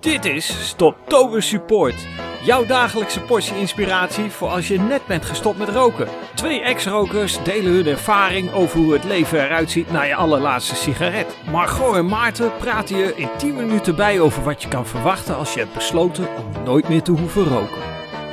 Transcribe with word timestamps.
Dit 0.00 0.24
is 0.24 0.68
Stoptober 0.68 1.42
Support. 1.42 2.06
Jouw 2.42 2.66
dagelijkse 2.66 3.20
portie 3.20 3.56
inspiratie 3.56 4.30
voor 4.30 4.48
als 4.48 4.68
je 4.68 4.78
net 4.78 5.06
bent 5.06 5.24
gestopt 5.24 5.58
met 5.58 5.68
roken. 5.68 6.08
Twee 6.34 6.60
ex-rokers 6.60 7.42
delen 7.44 7.72
hun 7.72 7.86
ervaring 7.86 8.52
over 8.52 8.78
hoe 8.78 8.92
het 8.92 9.04
leven 9.04 9.44
eruit 9.44 9.70
ziet 9.70 9.90
na 9.90 10.02
je 10.02 10.14
allerlaatste 10.14 10.74
sigaret. 10.74 11.36
Margot 11.50 11.96
en 11.96 12.06
Maarten 12.06 12.56
praten 12.56 12.96
je 12.96 13.14
in 13.16 13.28
10 13.38 13.56
minuten 13.56 13.96
bij 13.96 14.20
over 14.20 14.42
wat 14.42 14.62
je 14.62 14.68
kan 14.68 14.86
verwachten 14.86 15.36
als 15.36 15.54
je 15.54 15.60
hebt 15.60 15.74
besloten 15.74 16.36
om 16.36 16.64
nooit 16.64 16.88
meer 16.88 17.02
te 17.02 17.12
hoeven 17.12 17.44
roken. 17.44 17.82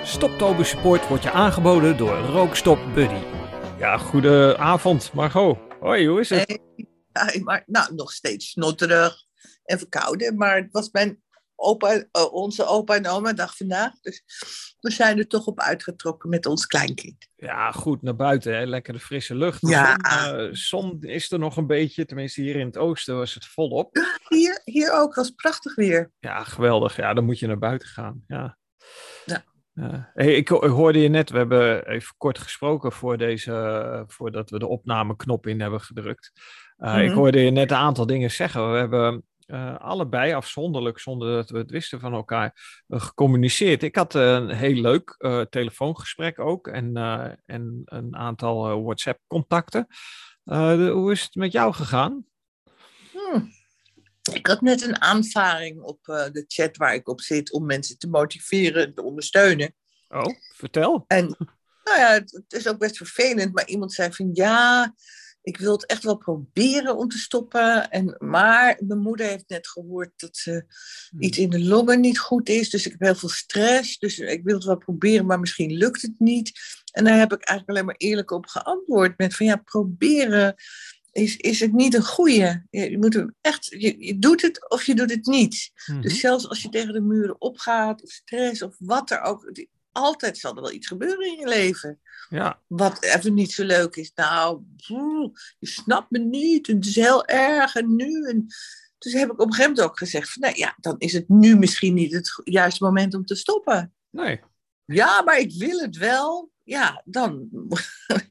Stoptober 0.04 0.66
Support 0.66 1.08
wordt 1.08 1.24
je 1.24 1.32
aangeboden 1.32 1.98
door 1.98 2.18
Rookstop 2.18 2.80
Buddy. 2.94 3.24
Ja, 3.80 3.98
goede 3.98 4.58
avond 4.58 5.14
Margot. 5.14 5.58
Hoi, 5.80 6.08
hoe 6.08 6.20
is 6.20 6.30
het? 6.30 6.48
Hey, 6.48 6.88
ja, 7.14 7.44
maar, 7.44 7.64
nou, 7.66 7.96
nog 7.96 8.12
steeds 8.12 8.50
snotterig 8.50 9.24
en 9.64 9.78
verkouden. 9.78 10.38
Maar 10.38 10.56
het 10.56 10.72
was 10.72 10.92
mijn 10.92 11.26
opa, 11.60 11.96
uh, 11.96 12.34
onze 12.34 12.66
opa 12.66 12.96
en 12.96 13.08
oma 13.08 13.34
dag 13.34 13.58
vandaag. 13.58 14.00
Dus 14.00 14.24
we 14.80 14.92
zijn 14.92 15.18
er 15.18 15.28
toch 15.28 15.46
op 15.46 15.60
uitgetrokken 15.60 16.30
met 16.30 16.46
ons 16.46 16.66
kleinkind. 16.66 17.28
Ja, 17.36 17.72
goed, 17.72 18.02
naar 18.02 18.16
buiten. 18.16 18.56
Hè? 18.58 18.66
Lekker 18.66 18.94
de 18.94 19.00
frisse 19.00 19.36
lucht. 19.36 19.62
De 19.62 19.68
Ja. 19.70 19.98
Zon, 20.02 20.38
eh, 20.40 20.48
zon 20.52 20.98
is 21.02 21.32
er 21.32 21.40
nog 21.40 21.58
een 21.58 21.68
beetje. 21.68 22.06
Tenminste, 22.06 22.42
hier 22.42 22.56
in 22.56 22.66
het 22.66 22.78
oosten 22.78 23.18
was 23.18 23.34
het 23.34 23.46
volop. 23.46 23.98
Hier, 24.28 24.62
hier 24.64 24.92
ook, 24.94 25.16
was 25.16 25.30
prachtig 25.30 25.76
weer. 25.76 26.12
Ja, 26.20 26.44
geweldig. 26.44 26.96
Ja, 26.96 27.14
dan 27.14 27.26
moet 27.26 27.40
je 27.40 27.48
naar 27.48 27.58
buiten 27.60 27.88
gaan. 27.88 28.24
Ja. 28.28 28.58
Ja. 29.26 29.44
Eh, 29.74 30.04
hey, 30.14 30.34
ik 30.36 30.48
ho- 30.48 30.68
hoorde 30.68 31.00
je 31.00 31.10
net, 31.10 31.30
we 31.30 31.38
hebben 31.38 31.88
even 31.88 32.14
kort 32.18 32.38
gesproken 32.38 32.92
voor 32.92 33.18
deze, 33.18 33.52
eh, 33.54 34.02
voordat 34.08 34.50
we 34.50 34.60
de 34.60 34.68
opnameknop 34.68 35.48
in 35.48 35.62
hebben 35.62 35.82
gedrukt. 35.82 36.32
Eh, 36.78 36.98
Ik 37.02 37.08
Mhm. 37.08 37.18
hoorde 37.18 37.40
je 37.40 37.52
net 37.52 37.72
een 37.72 37.78
aantal 37.78 38.06
dingen 38.06 38.32
zeggen. 38.32 38.72
We 38.72 38.78
hebben 38.78 39.24
eh, 39.48 39.80
allebei 39.80 40.34
afzonderlijk, 40.34 41.00
zonder 41.00 41.36
dat 41.36 41.50
we 41.50 41.58
het 41.58 41.72
wisten 41.72 42.00
van 42.00 42.14
elkaar, 42.14 42.82
eh, 42.88 43.02
gecommuniceerd. 43.02 43.84
Ik 43.84 43.96
had 43.96 44.16
eh, 44.16 44.34
een 44.34 44.50
heel 44.50 44.82
leuk 44.82 45.16
telefoongesprek 45.50 46.40
ook 46.40 46.68
en, 46.68 46.96
en 47.46 47.82
een 47.86 48.16
aantal 48.16 48.84
WhatsApp-contacten. 48.84 49.88
Hoe 50.44 51.12
is 51.12 51.22
het 51.22 51.36
met 51.36 51.52
jou 51.52 51.74
gegaan? 51.74 52.26
Hm. 53.12 53.42
Ik 54.34 54.48
had 54.48 54.62
net 54.62 54.82
een 54.82 55.02
aanvaring 55.02 55.82
op 55.82 56.00
de 56.06 56.44
chat 56.48 56.78
waar 56.78 56.94
ik 56.94 57.10
op 57.10 57.22
zit 57.22 57.52
om 57.52 57.66
mensen 57.66 57.98
te 57.98 58.10
motiveren 58.10 58.86
en 58.86 58.94
te 58.94 59.04
ondersteunen. 59.04 59.76
Oh, 60.08 60.36
vertel. 60.56 61.04
En 61.08 61.26
nou 61.84 62.00
ja, 62.00 62.12
het, 62.12 62.32
het 62.32 62.54
is 62.54 62.68
ook 62.68 62.78
best 62.78 62.98
vervelend, 62.98 63.54
maar 63.54 63.68
iemand 63.68 63.94
zei 63.94 64.14
van 64.14 64.30
ja, 64.34 64.94
ik 65.48 65.58
wil 65.58 65.72
het 65.72 65.86
echt 65.86 66.04
wel 66.04 66.18
proberen 66.18 66.98
om 66.98 67.08
te 67.10 67.18
stoppen. 67.18 67.90
En, 67.90 68.16
maar 68.20 68.82
mijn 68.88 69.00
moeder 69.00 69.28
heeft 69.28 69.44
net 69.50 69.68
gehoord 69.68 70.12
dat 70.16 70.38
ze 70.38 70.66
iets 71.20 71.38
in 71.38 71.50
de 71.50 71.64
longen 71.64 72.00
niet 72.00 72.20
goed 72.20 72.50
is. 72.50 72.70
Dus 72.70 72.86
ik 72.86 72.92
heb 72.92 73.02
heel 73.02 73.16
veel 73.16 73.30
stress. 73.30 73.98
Dus 73.98 74.20
ik 74.20 74.44
wil 74.44 74.56
het 74.56 74.64
wel 74.64 74.78
proberen, 74.78 75.26
maar 75.26 75.40
misschien 75.40 75.72
lukt 75.72 76.02
het 76.02 76.16
niet. 76.18 76.60
En 76.92 77.04
daar 77.04 77.18
heb 77.18 77.34
ik 77.34 77.44
eigenlijk 77.44 77.70
alleen 77.70 77.86
maar 77.86 77.96
eerlijk 77.98 78.32
op 78.32 78.46
geantwoord. 78.46 79.18
Met 79.18 79.36
van 79.36 79.46
ja, 79.46 79.56
proberen 79.56 80.56
is, 81.12 81.38
is 81.38 81.60
het 81.60 81.74
niet 81.74 81.94
een 81.94 82.06
goeie. 82.06 82.66
Je, 82.70 82.92
je 82.92 82.98
moet 82.98 83.14
hem 83.14 83.36
echt, 83.42 83.66
je, 83.66 84.06
je 84.06 84.20
doet 84.20 84.42
het 84.42 84.70
of 84.70 84.84
je 84.84 84.96
doet 84.96 85.12
het 85.12 85.26
niet. 85.26 85.72
Mhm. 85.86 86.02
Dus 86.02 86.20
zelfs 86.20 86.50
als 86.50 86.62
je 86.62 86.70
tegen 86.70 86.94
de 86.94 87.02
muren 87.02 87.42
opgaat, 87.42 88.04
of 88.04 88.10
stress, 88.10 88.62
of 88.62 88.76
wat 88.80 89.12
er 89.12 89.22
ook. 89.22 89.52
Altijd 89.98 90.38
zal 90.38 90.56
er 90.56 90.62
wel 90.62 90.72
iets 90.72 90.88
gebeuren 90.88 91.28
in 91.28 91.40
je 91.40 91.48
leven. 91.48 92.00
Ja, 92.30 92.62
Wat 92.68 93.04
even 93.04 93.34
niet 93.34 93.52
zo 93.52 93.64
leuk 93.64 93.96
is. 93.96 94.12
Nou, 94.16 94.62
je 95.60 95.68
snapt 95.68 96.12
me 96.12 96.20
niet. 96.20 96.68
En 96.68 96.76
het 96.76 96.86
is 96.86 96.96
heel 96.96 97.26
erg. 97.26 97.76
En 97.76 97.96
nu. 97.96 98.30
En, 98.30 98.46
dus 98.98 99.14
heb 99.14 99.32
ik 99.32 99.40
op 99.40 99.48
een 99.48 99.54
gegeven 99.54 99.72
moment 99.72 99.90
ook 99.90 99.98
gezegd: 99.98 100.30
van, 100.32 100.42
nou 100.42 100.56
ja, 100.58 100.76
dan 100.80 100.96
is 100.98 101.14
het 101.14 101.30
nu 101.30 101.56
misschien 101.58 101.94
niet 101.94 102.14
het 102.14 102.42
juiste 102.44 102.84
moment 102.84 103.14
om 103.14 103.26
te 103.26 103.36
stoppen. 103.36 103.94
nee. 104.10 104.42
Ja, 104.86 105.22
maar 105.22 105.40
ik 105.40 105.54
wil 105.58 105.80
het 105.80 105.98
wel. 105.98 106.52
Ja, 106.64 107.02
dan. 107.06 107.48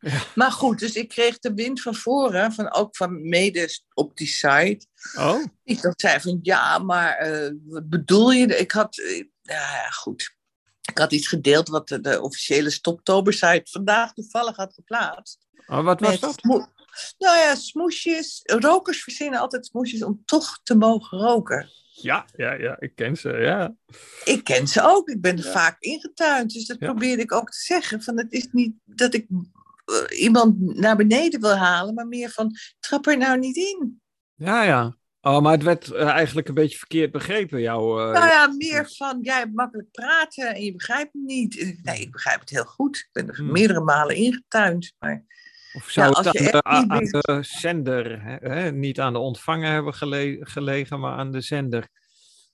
Ja. 0.01 0.23
Maar 0.35 0.53
goed, 0.53 0.79
dus 0.79 0.95
ik 0.95 1.09
kreeg 1.09 1.39
de 1.39 1.55
wind 1.55 1.83
van 1.83 1.95
voren, 1.95 2.53
van, 2.53 2.73
ook 2.73 2.97
van 2.97 3.29
mede 3.29 3.69
op 3.95 4.17
die 4.17 4.27
site. 4.27 4.87
Oh, 5.19 5.45
Die 5.65 5.81
dat 5.81 6.01
zei 6.01 6.21
van 6.21 6.39
ja, 6.43 6.79
maar 6.79 7.17
eh, 7.17 7.53
wat 7.65 7.89
bedoel 7.89 8.31
je? 8.31 8.47
Ik 8.47 8.71
had, 8.73 8.99
eh, 8.99 9.25
ja 9.43 9.89
goed. 9.91 10.36
Ik 10.97 11.03
had 11.03 11.13
iets 11.13 11.27
gedeeld 11.29 11.69
wat 11.69 11.89
de, 11.89 12.01
de 12.01 12.21
officiële 12.21 12.71
Stoptober-site 12.71 13.71
vandaag 13.71 14.13
toevallig 14.13 14.57
had 14.57 14.75
geplaatst. 14.75 15.47
oh 15.67 15.85
wat 15.85 16.01
was 16.01 16.11
Met 16.11 16.21
dat? 16.21 16.35
smo- 16.41 16.69
nou 17.19 17.39
ja, 17.39 17.55
smoesjes. 17.55 18.41
Rokers 18.45 19.03
verzinnen 19.03 19.41
altijd 19.41 19.67
smoesjes 19.67 20.03
om 20.03 20.23
toch 20.25 20.61
te 20.63 20.75
mogen 20.77 21.19
roken. 21.19 21.69
Ja, 21.91 22.27
ja, 22.37 22.53
ja, 22.53 22.77
ik 22.81 22.95
ken 22.95 23.17
ze, 23.17 23.29
ja. 23.33 23.75
Ik 24.25 24.45
ken 24.45 24.67
ze 24.69 24.83
ook. 24.83 25.09
Ik 25.09 25.21
ben 25.21 25.39
er 25.39 25.45
Ja. 25.45 25.51
vaak 25.51 25.77
ingetuind. 25.81 26.53
Dus 26.53 26.67
dat 26.67 26.77
Ja. 26.81 26.87
probeerde 26.87 27.23
ik 27.23 27.33
ook 27.33 27.51
te 27.51 27.59
zeggen. 27.61 28.03
Van 28.03 28.19
het 28.19 28.33
is 28.33 28.49
niet 28.53 28.75
dat 28.85 29.15
ik 29.15 29.27
eh, 29.85 30.21
iemand 30.21 30.77
naar 30.77 30.97
beneden 30.97 31.41
wil 31.41 31.57
halen, 31.57 31.95
maar 31.95 32.07
meer 32.07 32.31
van 32.31 32.57
trap 32.81 33.07
er 33.07 33.19
nou 33.19 33.39
niet 33.39 33.57
in. 33.57 34.01
Ja, 34.35 34.63
ja. 34.63 34.97
Oh, 35.27 35.41
maar 35.41 35.53
het 35.53 35.63
werd 35.63 35.91
eh, 35.93 36.09
eigenlijk 36.09 36.49
een 36.49 36.55
beetje 36.55 36.79
verkeerd 36.79 37.11
begrepen, 37.13 37.61
jouw... 37.61 37.99
eh, 38.01 38.13
Nou 38.13 38.27
ja, 38.27 38.55
meer 38.57 38.91
van 38.97 39.19
jij 39.23 39.39
hebt 39.39 39.55
makkelijk 39.55 39.91
praten 39.91 40.55
en 40.55 40.63
je 40.63 40.73
begrijpt 40.73 41.13
het 41.13 41.23
niet. 41.23 41.61
Ik, 41.61 41.81
Nee, 41.83 42.01
ik 42.01 42.13
begrijp 42.13 42.41
het 42.41 42.51
heel 42.51 42.65
goed. 42.65 42.97
Ik 42.97 43.09
ben 43.13 43.29
er 43.29 43.37
Hmm. 43.37 43.53
meerdere 43.53 43.81
malen 43.81 44.17
ingetuind. 44.17 44.93
Maar 44.99 45.25
Of 45.73 45.91
zou 45.91 46.11
Ja, 46.23 46.31
het 46.33 46.63
aan, 46.63 46.91
aan 46.91 47.05
de 47.05 47.39
zender, 47.41 48.23
hè, 48.23 48.37
hè, 48.37 48.73
niet 48.73 49.01
aan 49.01 49.13
de 49.13 49.19
ontvanger 49.19 49.73
hebben 49.73 49.95
gele- 49.95 50.37
gelegen, 50.41 51.01
maar 51.01 51.17
aan 51.17 51.31
de 51.31 51.41
zender. 51.41 51.89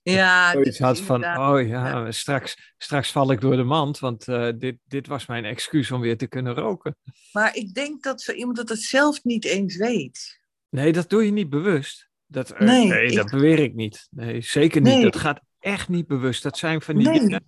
ja, 0.03 0.53
dus 0.53 0.79
had 0.79 1.01
van, 1.01 1.25
oh 1.39 1.67
ja, 1.67 2.11
Straks, 2.11 2.75
straks 2.79 3.11
val 3.11 3.31
ik 3.33 3.41
door 3.41 3.57
de 3.57 3.63
mand, 3.63 3.99
want 3.99 4.29
eh, 4.29 4.49
dit, 4.59 4.77
dit 4.85 5.07
was 5.07 5.27
mijn 5.27 5.45
excuus 5.45 5.91
om 5.91 6.01
weer 6.01 6.17
te 6.17 6.27
kunnen 6.27 6.55
roken. 6.55 6.97
Maar 7.33 7.57
ik 7.57 7.75
denk 7.75 8.03
dat 8.03 8.21
zo 8.23 8.33
iemand 8.33 8.57
dat 8.57 8.69
het 8.69 8.81
zelf 8.83 9.25
niet 9.25 9.45
eens 9.45 9.77
weet. 9.77 10.41
Nee, 10.69 10.93
dat 10.93 11.11
doe 11.11 11.25
je 11.25 11.33
niet 11.33 11.51
bewust. 11.51 12.11
Dat, 12.33 12.51
eh, 12.51 12.61
Nee, 12.67 12.87
nee, 12.87 13.07
ik- 13.07 13.17
dat 13.17 13.31
beweer 13.31 13.59
ik 13.59 13.75
niet. 13.75 14.07
Nee, 14.11 14.41
zeker 14.41 14.81
niet. 14.81 14.93
Nee. 14.93 15.03
Dat 15.03 15.17
gaat 15.17 15.41
echt 15.59 15.89
niet 15.89 16.07
bewust. 16.07 16.43
Dat 16.43 16.59
zijn 16.59 16.83
van 16.83 16.97
die 16.97 17.09
Nee. 17.09 17.19
dingen 17.19 17.45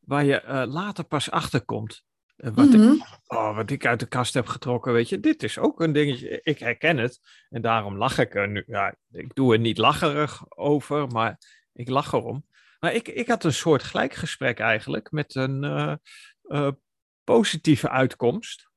waar 0.00 0.24
je 0.24 0.40
eh, 0.40 0.62
later 0.66 1.04
pas 1.04 1.30
achter 1.30 1.64
komt. 1.64 2.02
Eh, 2.36 2.50
wat, 2.54 2.72
ik, 2.74 2.80
Mhm. 2.80 2.94
oh, 3.26 3.56
wat 3.56 3.70
ik 3.70 3.86
uit 3.86 4.00
de 4.00 4.06
kast 4.06 4.34
heb 4.34 4.46
getrokken, 4.46 4.92
weet 4.92 5.08
je, 5.08 5.20
dit 5.20 5.42
is 5.42 5.58
ook 5.58 5.80
een 5.80 5.92
dingetje. 5.92 6.40
Ik 6.42 6.58
herken 6.58 6.96
het 6.96 7.20
en 7.48 7.62
daarom 7.62 7.96
lach 7.96 8.18
ik 8.18 8.34
er 8.34 8.48
nu. 8.48 8.62
Ja, 8.66 8.94
ik 9.10 9.34
doe 9.34 9.52
er 9.52 9.58
niet 9.58 9.78
lacherig 9.78 10.42
over, 10.56 11.06
maar 11.06 11.38
ik 11.72 11.88
lach 11.88 12.12
erom. 12.12 12.46
Maar 12.80 12.94
ik, 12.94 13.08
ik 13.08 13.28
had 13.28 13.44
een 13.44 13.52
soort 13.52 13.82
gelijkgesprek 13.82 14.58
eigenlijk 14.58 15.10
met 15.10 15.34
een 15.34 16.00
positieve 17.24 17.88
uitkomst. 17.90 18.70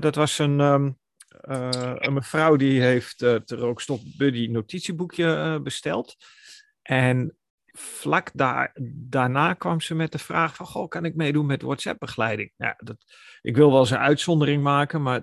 Dat 0.00 0.14
was 0.14 0.38
een, 0.38 0.60
ehm, 0.60 0.90
eh, 1.40 1.92
een 1.94 2.12
mevrouw 2.12 2.56
die 2.56 2.80
heeft 2.80 3.22
eh 3.22 3.32
het 3.32 3.50
Rookstop 3.50 4.00
Buddy 4.16 4.46
notitieboekje 4.46 5.34
eh, 5.34 5.62
besteld. 5.62 6.16
En 6.82 7.36
vlak 7.72 8.30
daar, 8.34 8.76
daarna 8.92 9.54
kwam 9.54 9.80
ze 9.80 9.94
met 9.94 10.12
de 10.12 10.18
vraag 10.18 10.54
van, 10.54 10.66
goh, 10.66 10.88
kan 10.88 11.04
ik 11.04 11.14
meedoen 11.14 11.46
met 11.46 11.62
WhatsApp-begeleiding? 11.62 12.52
Ja, 12.56 12.74
dat, 12.78 12.96
ik 13.42 13.56
wil 13.56 13.70
wel 13.70 13.80
eens 13.80 13.90
een 13.90 13.98
uitzondering 13.98 14.62
maken, 14.62 15.02
maar 15.02 15.22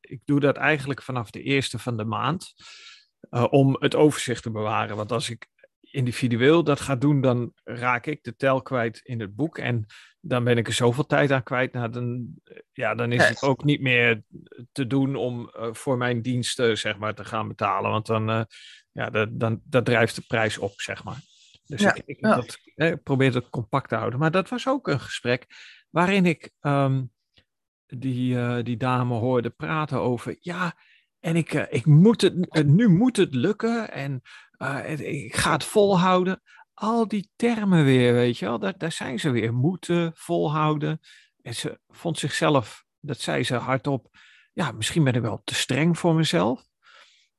ik 0.00 0.20
doe 0.24 0.40
dat 0.40 0.56
eigenlijk 0.56 1.02
vanaf 1.02 1.30
de 1.30 1.42
eerste 1.42 1.78
van 1.78 1.96
de 1.96 2.04
maand. 2.04 2.52
om 3.50 3.76
het 3.78 3.94
overzicht 3.94 4.42
te 4.42 4.50
bewaren. 4.50 4.96
Want 4.96 5.12
als 5.12 5.30
ik 5.30 5.48
individueel 5.80 6.64
dat 6.64 6.80
ga 6.80 6.96
doen, 6.96 7.20
dan 7.20 7.52
raak 7.64 8.06
ik 8.06 8.24
de 8.24 8.36
tel 8.36 8.62
kwijt 8.62 9.00
in 9.02 9.20
het 9.20 9.36
boek. 9.36 9.58
En 9.58 9.86
dan 10.28 10.44
ben 10.44 10.58
ik 10.58 10.66
er 10.66 10.72
zoveel 10.72 11.06
tijd 11.06 11.30
aan 11.32 11.42
kwijt. 11.42 11.72
Nou, 11.72 11.90
dan, 11.90 12.28
ja, 12.72 12.94
dan 12.94 13.12
is 13.12 13.28
het 13.28 13.42
ook 13.42 13.64
niet 13.64 13.80
meer 13.80 14.22
te 14.72 14.86
doen 14.86 15.16
om 15.16 15.48
eh, 15.48 15.68
voor 15.72 15.96
mijn 15.96 16.22
diensten 16.22 16.78
zeg 16.78 16.98
maar, 16.98 17.14
te 17.14 17.24
gaan 17.24 17.48
betalen. 17.48 17.90
Want 17.90 18.06
dan, 18.06 18.30
eh, 18.30 18.42
ja, 18.92 19.10
dat, 19.10 19.28
dan 19.32 19.60
dat 19.64 19.84
drijft 19.84 20.14
de 20.14 20.24
prijs 20.26 20.58
op, 20.58 20.80
zeg 20.80 21.04
maar. 21.04 21.20
Dus 21.68 21.80
Ja, 21.80 21.94
ik, 21.94 22.02
ik, 22.06 22.20
ja. 22.20 22.34
dat, 22.34 22.58
eh, 22.74 22.92
probeer 23.02 23.34
het 23.34 23.50
compact 23.50 23.88
te 23.88 23.94
houden. 23.94 24.18
Maar 24.18 24.30
dat 24.30 24.48
was 24.48 24.68
ook 24.68 24.88
een 24.88 25.00
gesprek 25.00 25.46
waarin 25.90 26.26
ik 26.26 26.50
ehm, 26.60 27.04
die, 27.86 28.38
eh, 28.38 28.64
die 28.64 28.76
dame 28.76 29.14
hoorde 29.14 29.50
praten 29.50 30.00
over. 30.00 30.36
Ja, 30.40 30.76
en 31.20 31.36
ik, 31.36 31.52
ik 31.52 31.86
moet 31.86 32.20
het, 32.20 32.66
nu 32.66 32.88
moet 32.88 33.16
het 33.16 33.34
lukken 33.34 33.90
en 33.90 34.22
ik 34.98 35.36
ga 35.36 35.52
het 35.52 35.64
volhouden. 35.64 36.42
Al 36.78 37.08
die 37.08 37.30
termen 37.36 37.84
weer, 37.84 38.12
weet 38.12 38.38
je 38.38 38.44
wel, 38.44 38.58
daar, 38.58 38.78
daar 38.78 38.92
zijn 38.92 39.20
ze 39.20 39.30
weer. 39.30 39.54
Moeten, 39.54 40.12
volhouden. 40.14 41.00
En 41.42 41.54
ze 41.54 41.80
vond 41.88 42.18
zichzelf, 42.18 42.84
dat 43.00 43.20
zei 43.20 43.44
ze 43.44 43.54
hardop, 43.54 44.16
ja, 44.52 44.72
misschien 44.72 45.04
ben 45.04 45.14
ik 45.14 45.22
wel 45.22 45.40
te 45.44 45.54
streng 45.54 45.98
voor 45.98 46.14
mezelf. 46.14 46.66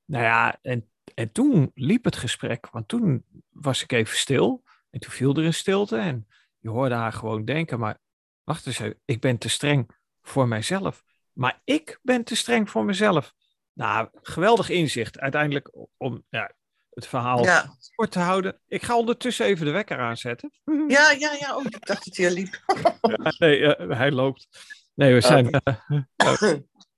Nou 0.05 0.23
ja, 0.23 0.59
en, 0.61 0.89
en 1.13 1.31
toen 1.31 1.71
liep 1.73 2.03
het 2.03 2.15
gesprek, 2.15 2.69
want 2.71 2.87
toen 2.87 3.25
was 3.49 3.83
ik 3.83 3.91
even 3.91 4.17
stil. 4.17 4.63
En 4.89 4.99
toen 4.99 5.11
viel 5.11 5.35
er 5.35 5.45
een 5.45 5.53
stilte 5.53 5.97
en 5.97 6.27
je 6.59 6.69
hoorde 6.69 6.95
haar 6.95 7.13
gewoon 7.13 7.45
denken, 7.45 7.79
maar 7.79 7.99
wacht 8.43 8.65
eens 8.65 8.81
ik 9.05 9.19
ben 9.19 9.37
te 9.37 9.49
streng 9.49 9.89
voor 10.21 10.47
mijzelf. 10.47 11.03
Maar 11.33 11.61
ik 11.63 11.99
ben 12.01 12.23
te 12.23 12.35
streng 12.35 12.69
voor 12.69 12.85
mezelf. 12.85 13.33
Nou, 13.73 14.09
geweldig 14.21 14.69
inzicht. 14.69 15.19
Uiteindelijk 15.19 15.71
om 15.97 16.23
ja, 16.29 16.51
het 16.99 17.07
verhaal 17.09 17.43
Ja. 17.43 17.75
kort 17.95 18.11
te 18.11 18.19
houden. 18.19 18.61
Ik 18.67 18.83
ga 18.83 18.97
ondertussen 18.97 19.45
even 19.45 19.65
de 19.65 19.71
wekker 19.71 19.99
aanzetten. 19.99 20.51
Ja, 20.87 21.11
ja, 21.11 21.33
ja. 21.39 21.55
Oh, 21.55 21.65
ik 21.65 21.85
dacht 21.85 22.05
dat 22.05 22.15
hij 22.15 22.27
al 22.27 22.33
liep. 22.33 22.63
Nee, 23.39 23.75
eh, 23.75 23.97
hij 23.97 24.11
loopt. 24.11 24.47
Nee, 24.95 25.13
we 25.13 25.21
zijn. 25.21 25.49
eh, 25.51 25.75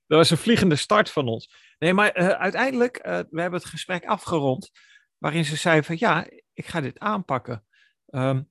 dat 0.06 0.18
was 0.18 0.30
een 0.30 0.36
vliegende 0.36 0.76
start 0.76 1.10
van 1.10 1.28
ons. 1.28 1.54
Nee, 1.78 1.92
maar 1.94 2.10
eh, 2.10 2.28
uiteindelijk, 2.28 2.96
eh, 2.96 3.18
we 3.30 3.40
hebben 3.40 3.60
het 3.60 3.68
gesprek 3.68 4.04
afgerond. 4.04 4.70
Waarin 5.18 5.44
ze 5.44 5.56
zei 5.56 5.82
van 5.82 5.96
ja, 5.98 6.26
ik 6.52 6.66
ga 6.66 6.80
dit 6.80 6.98
aanpakken. 6.98 7.66
Ehm, 8.06 8.42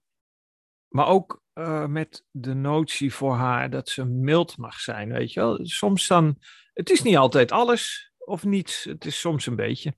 maar 0.87 1.07
ook 1.07 1.41
eh, 1.53 1.85
met 1.85 2.25
de 2.31 2.53
notie 2.53 3.13
voor 3.13 3.33
haar 3.35 3.69
dat 3.69 3.89
ze 3.89 4.05
mild 4.05 4.57
mag 4.57 4.79
zijn, 4.79 5.11
weet 5.11 5.33
je 5.33 5.39
wel. 5.39 5.59
Soms 5.65 6.07
dan, 6.07 6.37
het 6.73 6.89
is 6.89 7.01
niet 7.01 7.17
altijd 7.17 7.51
alles 7.51 8.11
of 8.17 8.43
niets. 8.43 8.83
Het 8.83 9.05
is 9.05 9.19
soms 9.19 9.45
een 9.45 9.55
beetje. 9.55 9.95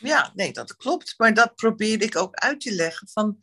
Ja, 0.00 0.32
nee, 0.34 0.52
dat 0.52 0.76
klopt. 0.76 1.14
Maar 1.16 1.34
dat 1.34 1.54
probeerde 1.54 2.04
ik 2.04 2.16
ook 2.16 2.34
uit 2.34 2.60
te 2.60 2.72
leggen. 2.72 3.08
Van, 3.08 3.38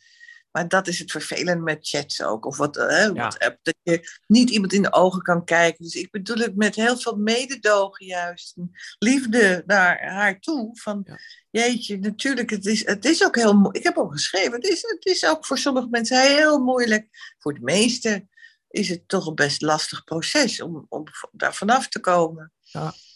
maar 0.52 0.68
dat 0.68 0.88
is 0.88 1.00
het 1.00 1.12
vervelend 1.12 1.62
met 1.62 1.88
chats 1.88 2.22
ook. 2.24 2.46
Of 2.46 2.58
wat, 2.58 2.76
hè, 2.76 3.14
WhatsApp. 3.14 3.58
Dat 3.62 3.76
je 3.84 4.10
niet 4.28 4.50
iemand 4.50 4.74
in 4.74 4.82
de 4.82 4.94
ogen 4.94 5.22
kan 5.22 5.46
kijken. 5.46 5.84
Dus 5.84 5.96
ik 5.96 6.12
bedoel 6.12 6.38
het 6.38 6.56
met 6.56 6.76
heel 6.76 6.98
veel 6.98 7.16
mededogen 7.16 8.06
juist. 8.06 8.56
Liefde 9.00 9.64
naar 9.66 10.12
haar 10.12 10.40
toe. 10.40 10.80
Van, 10.80 11.02
Ja. 11.06 11.18
jeetje, 11.50 11.98
natuurlijk, 11.98 12.50
het 12.50 12.66
is, 12.66 12.86
het 12.86 13.06
is 13.06 13.24
ook 13.26 13.36
heel 13.36 13.54
moeilijk. 13.54 13.78
Ik 13.78 13.84
heb 13.84 13.98
ook 13.98 14.12
geschreven, 14.12 14.52
het 14.52 14.68
is, 14.68 14.82
het 14.82 15.06
is 15.06 15.26
ook 15.26 15.46
voor 15.46 15.58
sommige 15.58 15.88
mensen 15.90 16.22
heel 16.22 16.60
moeilijk. 16.60 17.08
Voor 17.40 17.54
de 17.54 17.62
meesten 17.62 18.30
is 18.70 18.90
het 18.90 19.08
toch 19.08 19.28
een 19.28 19.36
best 19.36 19.62
lastig 19.62 20.04
proces 20.04 20.62
om, 20.62 20.86
om 20.90 21.04
daar 21.32 21.56
vanaf 21.56 21.88
te 21.88 22.00
komen. 22.00 22.52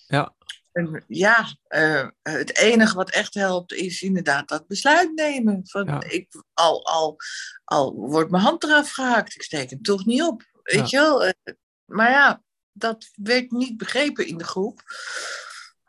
Ja, 0.07 0.35
En 0.71 1.03
ja, 1.07 1.56
eh, 1.68 2.07
het 2.21 2.57
enige 2.57 2.95
wat 2.95 3.09
echt 3.12 3.33
helpt 3.33 3.73
is 3.73 4.01
inderdaad 4.01 4.47
dat 4.47 4.68
besluit 4.68 5.15
nemen. 5.15 5.62
Van, 5.68 5.85
Ja. 5.85 6.03
ik, 6.03 6.44
al, 6.53 6.85
al, 6.85 7.18
al 7.63 7.94
wordt 7.95 8.31
mijn 8.31 8.44
hand 8.44 8.63
eraf 8.63 8.91
gehaakt, 8.91 9.35
ik 9.35 9.44
steek 9.44 9.69
hem 9.69 9.81
toch 9.81 10.06
niet 10.06 10.21
op. 10.21 10.44
Weet 10.63 10.89
je 10.89 10.97
wel? 10.97 11.25
Eh, 11.25 11.53
maar 11.85 12.09
ja, 12.12 12.44
dat 12.71 13.09
werd 13.15 13.51
niet 13.51 13.77
begrepen 13.77 14.27
in 14.27 14.38
de 14.38 14.44
groep. 14.44 14.81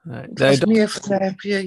nee, 0.02 0.26
nee, 0.32 0.58
dat- 0.58 0.68
meer 0.68 0.88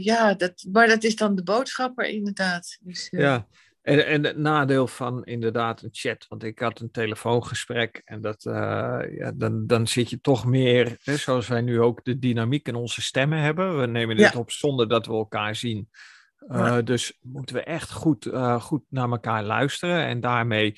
ja, 0.04 0.34
dat, 0.34 0.66
maar 0.72 0.88
dat 0.88 1.04
is 1.04 1.16
dan 1.16 1.36
de 1.36 1.44
boodschapper 1.44 2.06
inderdaad. 2.06 2.78
Dus, 2.80 3.10
eh, 3.10 3.20
Ja, 3.20 3.48
en, 3.86 4.06
en 4.06 4.24
het 4.24 4.38
nadeel 4.38 4.88
van 4.88 5.24
inderdaad 5.24 5.82
een 5.82 5.90
chat, 5.92 6.26
want 6.30 6.44
ik 6.44 6.60
had 6.60 6.80
een 6.80 6.92
telefoongesprek 6.92 8.02
en 8.06 8.22
dat, 8.22 8.46
eh, 8.46 9.00
ja, 9.18 9.32
dan, 9.36 9.68
dan 9.68 9.88
zit 9.88 10.10
je 10.10 10.22
toch 10.22 10.46
meer, 10.46 10.98
hè, 11.04 11.18
zoals 11.18 11.48
wij 11.48 11.62
nu 11.62 11.82
ook 11.82 12.04
de 12.04 12.20
dynamiek 12.20 12.68
in 12.68 12.76
onze 12.76 13.02
stemmen 13.02 13.40
hebben. 13.40 13.80
We 13.80 13.86
nemen 13.86 14.16
dit 14.16 14.32
Ja. 14.34 14.40
op 14.40 14.52
zonder 14.52 14.88
dat 14.88 15.06
we 15.06 15.14
elkaar 15.14 15.56
zien. 15.56 15.90
Eh, 16.48 16.58
Ja. 16.58 16.82
Dus 16.82 17.18
moeten 17.22 17.56
we 17.56 17.64
echt 17.64 17.92
goed, 17.92 18.26
eh, 18.26 18.62
goed 18.62 18.84
naar 18.90 19.10
elkaar 19.10 19.44
luisteren 19.44 20.06
en 20.06 20.20
daarmee, 20.20 20.76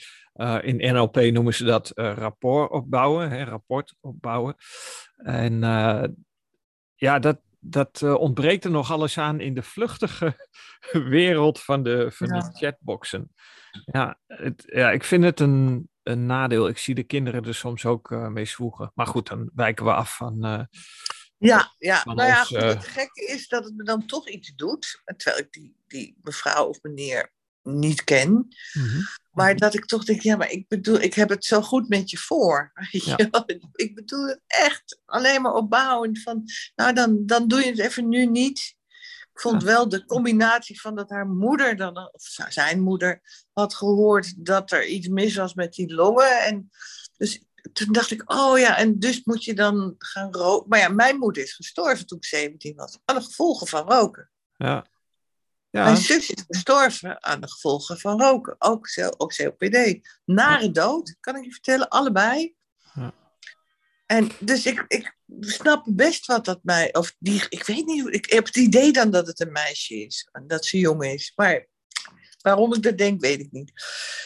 in 0.62 0.94
NLP 0.94 1.16
noemen 1.16 1.54
ze 1.54 1.64
dat 1.64 1.92
rapport 1.96 2.72
opbouwen, 2.72 3.30
hè, 3.30 3.44
rapport 3.44 3.96
opbouwen. 4.00 4.56
En 5.18 5.60
ja, 6.96 7.20
dat, 7.20 7.40
dat 7.70 8.02
eh, 8.02 8.14
ontbreekt 8.14 8.64
er 8.66 8.72
nog 8.72 8.92
alles 8.92 9.18
aan 9.18 9.40
in 9.40 9.54
de 9.54 9.64
vluchtige 9.64 10.50
wereld 11.18 11.60
van 11.62 11.84
de, 11.84 12.12
van 12.12 12.28
Ja. 12.28 12.40
de 12.40 12.50
chatboxen. 12.58 13.34
Ja, 13.86 14.20
het, 14.28 14.64
ja, 14.66 14.92
ik 14.92 15.04
vind 15.04 15.24
het 15.24 15.40
een, 15.40 15.90
een 16.04 16.26
nadeel. 16.26 16.68
Ik 16.68 16.78
zie 16.78 16.96
de 16.96 17.04
kinderen 17.04 17.46
er 17.46 17.56
soms 17.56 17.86
ook 17.86 18.12
eh, 18.12 18.28
mee 18.28 18.46
zwoegen. 18.46 18.92
Maar 18.96 19.08
goed, 19.08 19.28
dan 19.28 19.50
wijken 19.56 19.86
we 19.86 19.94
af 19.94 20.16
van. 20.16 20.44
eh, 20.46 20.64
Ja, 21.38 21.74
ja. 21.78 22.02
van 22.02 22.16
nou 22.16 22.28
ja, 22.30 22.44
goed, 22.44 22.58
het 22.62 22.86
gekke 22.88 23.26
is 23.26 23.48
dat 23.48 23.64
het 23.64 23.76
me 23.76 23.84
dan 23.84 24.06
toch 24.06 24.30
iets 24.30 24.56
doet. 24.56 25.02
Terwijl 25.18 25.44
ik 25.44 25.52
die, 25.52 25.76
die 25.88 26.18
mevrouw 26.22 26.66
of 26.66 26.82
meneer 26.82 27.32
niet 27.62 28.04
ken. 28.04 28.48
Maar 29.38 29.56
dat 29.56 29.74
ik 29.74 29.86
toch 29.86 30.04
denk, 30.04 30.22
ja, 30.22 30.36
maar 30.36 30.52
ik 30.52 30.68
bedoel, 30.68 31.02
ik 31.02 31.14
heb 31.14 31.30
het 31.30 31.46
zo 31.46 31.62
goed 31.62 31.90
met 31.90 32.10
je 32.10 32.18
voor. 32.18 32.72
Ja. 32.92 33.18
Ik 33.72 33.96
bedoel 33.96 34.28
het 34.28 34.42
echt 34.48 35.00
alleen 35.06 35.42
maar 35.42 35.54
opbouwend 35.54 36.22
van, 36.22 36.44
nou 36.76 36.94
dan, 36.94 37.26
dan 37.26 37.48
doe 37.48 37.60
je 37.60 37.70
het 37.70 37.80
even 37.80 38.10
nu 38.10 38.26
niet. 38.26 38.76
Ik 39.34 39.40
vond 39.40 39.64
wel 39.64 39.90
de 39.90 40.06
combinatie 40.06 40.82
van 40.82 40.96
dat 40.96 41.10
haar 41.10 41.28
moeder 41.28 41.76
dan, 41.76 41.98
of 41.98 42.38
zijn 42.50 42.82
moeder, 42.82 43.22
had 43.54 43.76
gehoord 43.76 44.46
dat 44.46 44.72
er 44.72 44.86
iets 44.86 45.08
mis 45.08 45.36
was 45.36 45.54
met 45.54 45.74
die 45.74 45.94
longen. 45.94 46.44
En 46.44 46.70
dus 47.18 47.42
toen 47.74 47.92
dacht 47.92 48.12
ik, 48.12 48.32
oh 48.32 48.60
ja, 48.60 48.78
en 48.78 49.00
dus 49.00 49.24
moet 49.24 49.44
je 49.44 49.54
dan 49.54 49.96
gaan 49.98 50.34
roken. 50.34 50.70
Maar 50.70 50.80
ja, 50.80 50.90
mijn 50.90 51.18
moeder 51.18 51.44
is 51.44 51.54
gestorven 51.54 52.06
toen 52.06 52.18
ik 52.18 52.26
17 52.26 52.76
was, 52.76 53.00
de 53.06 53.14
gevolgen 53.14 53.68
van 53.68 53.88
roken. 53.88 54.30
Ja. 54.56 54.86
Ja, 55.70 55.84
Mijn 55.84 55.98
zus 55.98 56.30
is 56.30 56.44
gestorven 56.48 57.24
aan 57.24 57.42
de 57.42 57.50
gevolgen 57.50 58.00
van 58.00 58.22
roken. 58.22 58.56
Ook, 58.60 58.88
zo- 58.88 59.12
ook 59.18 59.34
COPD. 59.36 60.00
Nare 60.26 60.72
dood, 60.72 61.16
kan 61.20 61.36
ik 61.36 61.44
je 61.44 61.52
vertellen, 61.52 61.90
allebei. 61.90 62.56
Ja. 62.94 63.14
En 64.06 64.30
dus 64.40 64.66
ik, 64.66 64.86
ik 64.88 65.18
snap 65.40 65.86
best 65.90 66.26
wat 66.26 66.46
dat 66.46 66.60
mij. 66.64 66.94
Of 66.94 67.16
die, 67.20 67.44
ik 67.50 67.64
weet 67.66 67.86
niet, 67.86 68.02
hoe- 68.02 68.12
ik 68.12 68.32
heb 68.32 68.46
het 68.46 68.56
idee 68.56 68.92
dan 68.92 69.12
dat 69.12 69.28
het 69.28 69.40
een 69.40 69.52
meisje 69.52 69.96
is. 69.96 70.28
En 70.32 70.48
dat 70.48 70.66
ze 70.66 70.80
jong 70.80 71.04
is. 71.06 71.32
Maar 71.36 71.68
waarom 72.42 72.74
ik 72.74 72.82
dat 72.84 72.98
denk, 72.98 73.22
weet 73.22 73.40
ik 73.40 73.52
niet. 73.52 73.72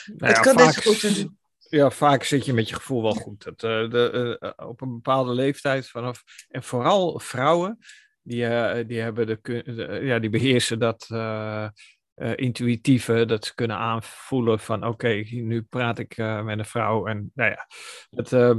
nou 0.06 0.34
het 0.34 0.36
ja, 0.46 0.54
kan 0.54 0.60
vaak, 0.60 0.84
goed 0.84 1.04
een. 1.04 1.38
ja, 1.70 1.90
vaak 1.90 2.24
zit 2.24 2.46
je 2.46 2.54
met 2.54 2.70
je 2.70 2.76
gevoel 2.76 3.02
wel 3.02 3.14
goed. 3.14 3.44
Dat, 3.44 3.64
eh, 3.64 3.90
de, 3.90 4.38
eh, 4.40 4.68
op 4.68 4.82
een 4.82 4.92
bepaalde 4.94 5.34
leeftijd 5.34 5.88
vanaf. 5.90 6.24
En 6.50 6.64
vooral 6.64 7.20
vrouwen, 7.20 7.78
die, 8.22 8.46
eh, 8.46 8.88
die, 8.88 9.00
hebben 9.00 9.28
de, 9.28 9.40
de- 9.42 10.00
ja, 10.04 10.20
die 10.20 10.30
beheersen 10.30 10.80
dat. 10.80 11.06
eh, 11.10 11.68
eh, 12.14 12.32
intuïtieve, 12.36 13.26
dat 13.26 13.46
ze 13.46 13.56
kunnen 13.56 13.78
aanvoelen 13.78 14.60
van 14.60 14.86
oké, 14.86 15.08
nu 15.32 15.62
praat 15.62 16.00
ik 16.00 16.18
eh, 16.18 16.44
met 16.44 16.60
een 16.60 16.66
vrouw 16.66 17.08
en 17.08 17.32
nou 17.34 17.50
ja, 17.50 17.68
dat, 18.10 18.34
eh, 18.34 18.56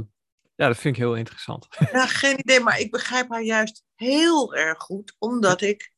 ja, 0.55 0.67
dat 0.67 0.77
vind 0.77 0.95
ik 0.95 1.01
heel 1.01 1.15
interessant. 1.15 1.67
Nou, 1.91 2.07
geen 2.07 2.39
idee, 2.39 2.59
maar 2.59 2.79
ik 2.79 2.91
begrijp 2.91 3.29
haar 3.29 3.41
juist 3.43 3.83
heel 3.95 4.55
erg 4.55 4.79
goed. 4.81 5.15
Omdat 5.19 5.61
ik 5.61 5.91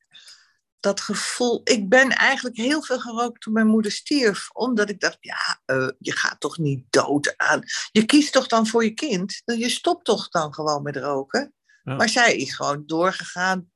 dat 0.79 1.01
gevoel. 1.01 1.61
Ik 1.63 1.89
ben 1.89 2.09
eigenlijk 2.09 2.57
heel 2.57 2.83
veel 2.83 2.99
gerookt 2.99 3.41
toen 3.41 3.53
mijn 3.53 3.67
moeder 3.67 3.91
stierf. 3.91 4.49
Omdat 4.51 4.89
ik 4.89 4.99
dacht, 4.99 5.17
ja, 5.19 5.61
eh, 5.65 5.89
je 5.99 6.11
gaat 6.11 6.39
toch 6.39 6.57
niet 6.57 6.85
dood 6.89 7.33
aan. 7.37 7.61
Je 7.91 8.05
kiest 8.05 8.33
toch 8.33 8.47
dan 8.47 8.67
voor 8.67 8.83
je 8.83 8.93
kind. 8.93 9.41
Je 9.45 9.69
stopt 9.69 10.05
toch 10.05 10.29
dan 10.29 10.53
gewoon 10.53 10.83
met 10.83 10.97
roken. 10.97 11.53
Ja. 11.85 11.95
Maar 11.95 12.09
zij 12.09 12.35
is 12.35 12.55
gewoon 12.55 12.83
doorgegaan 12.85 13.69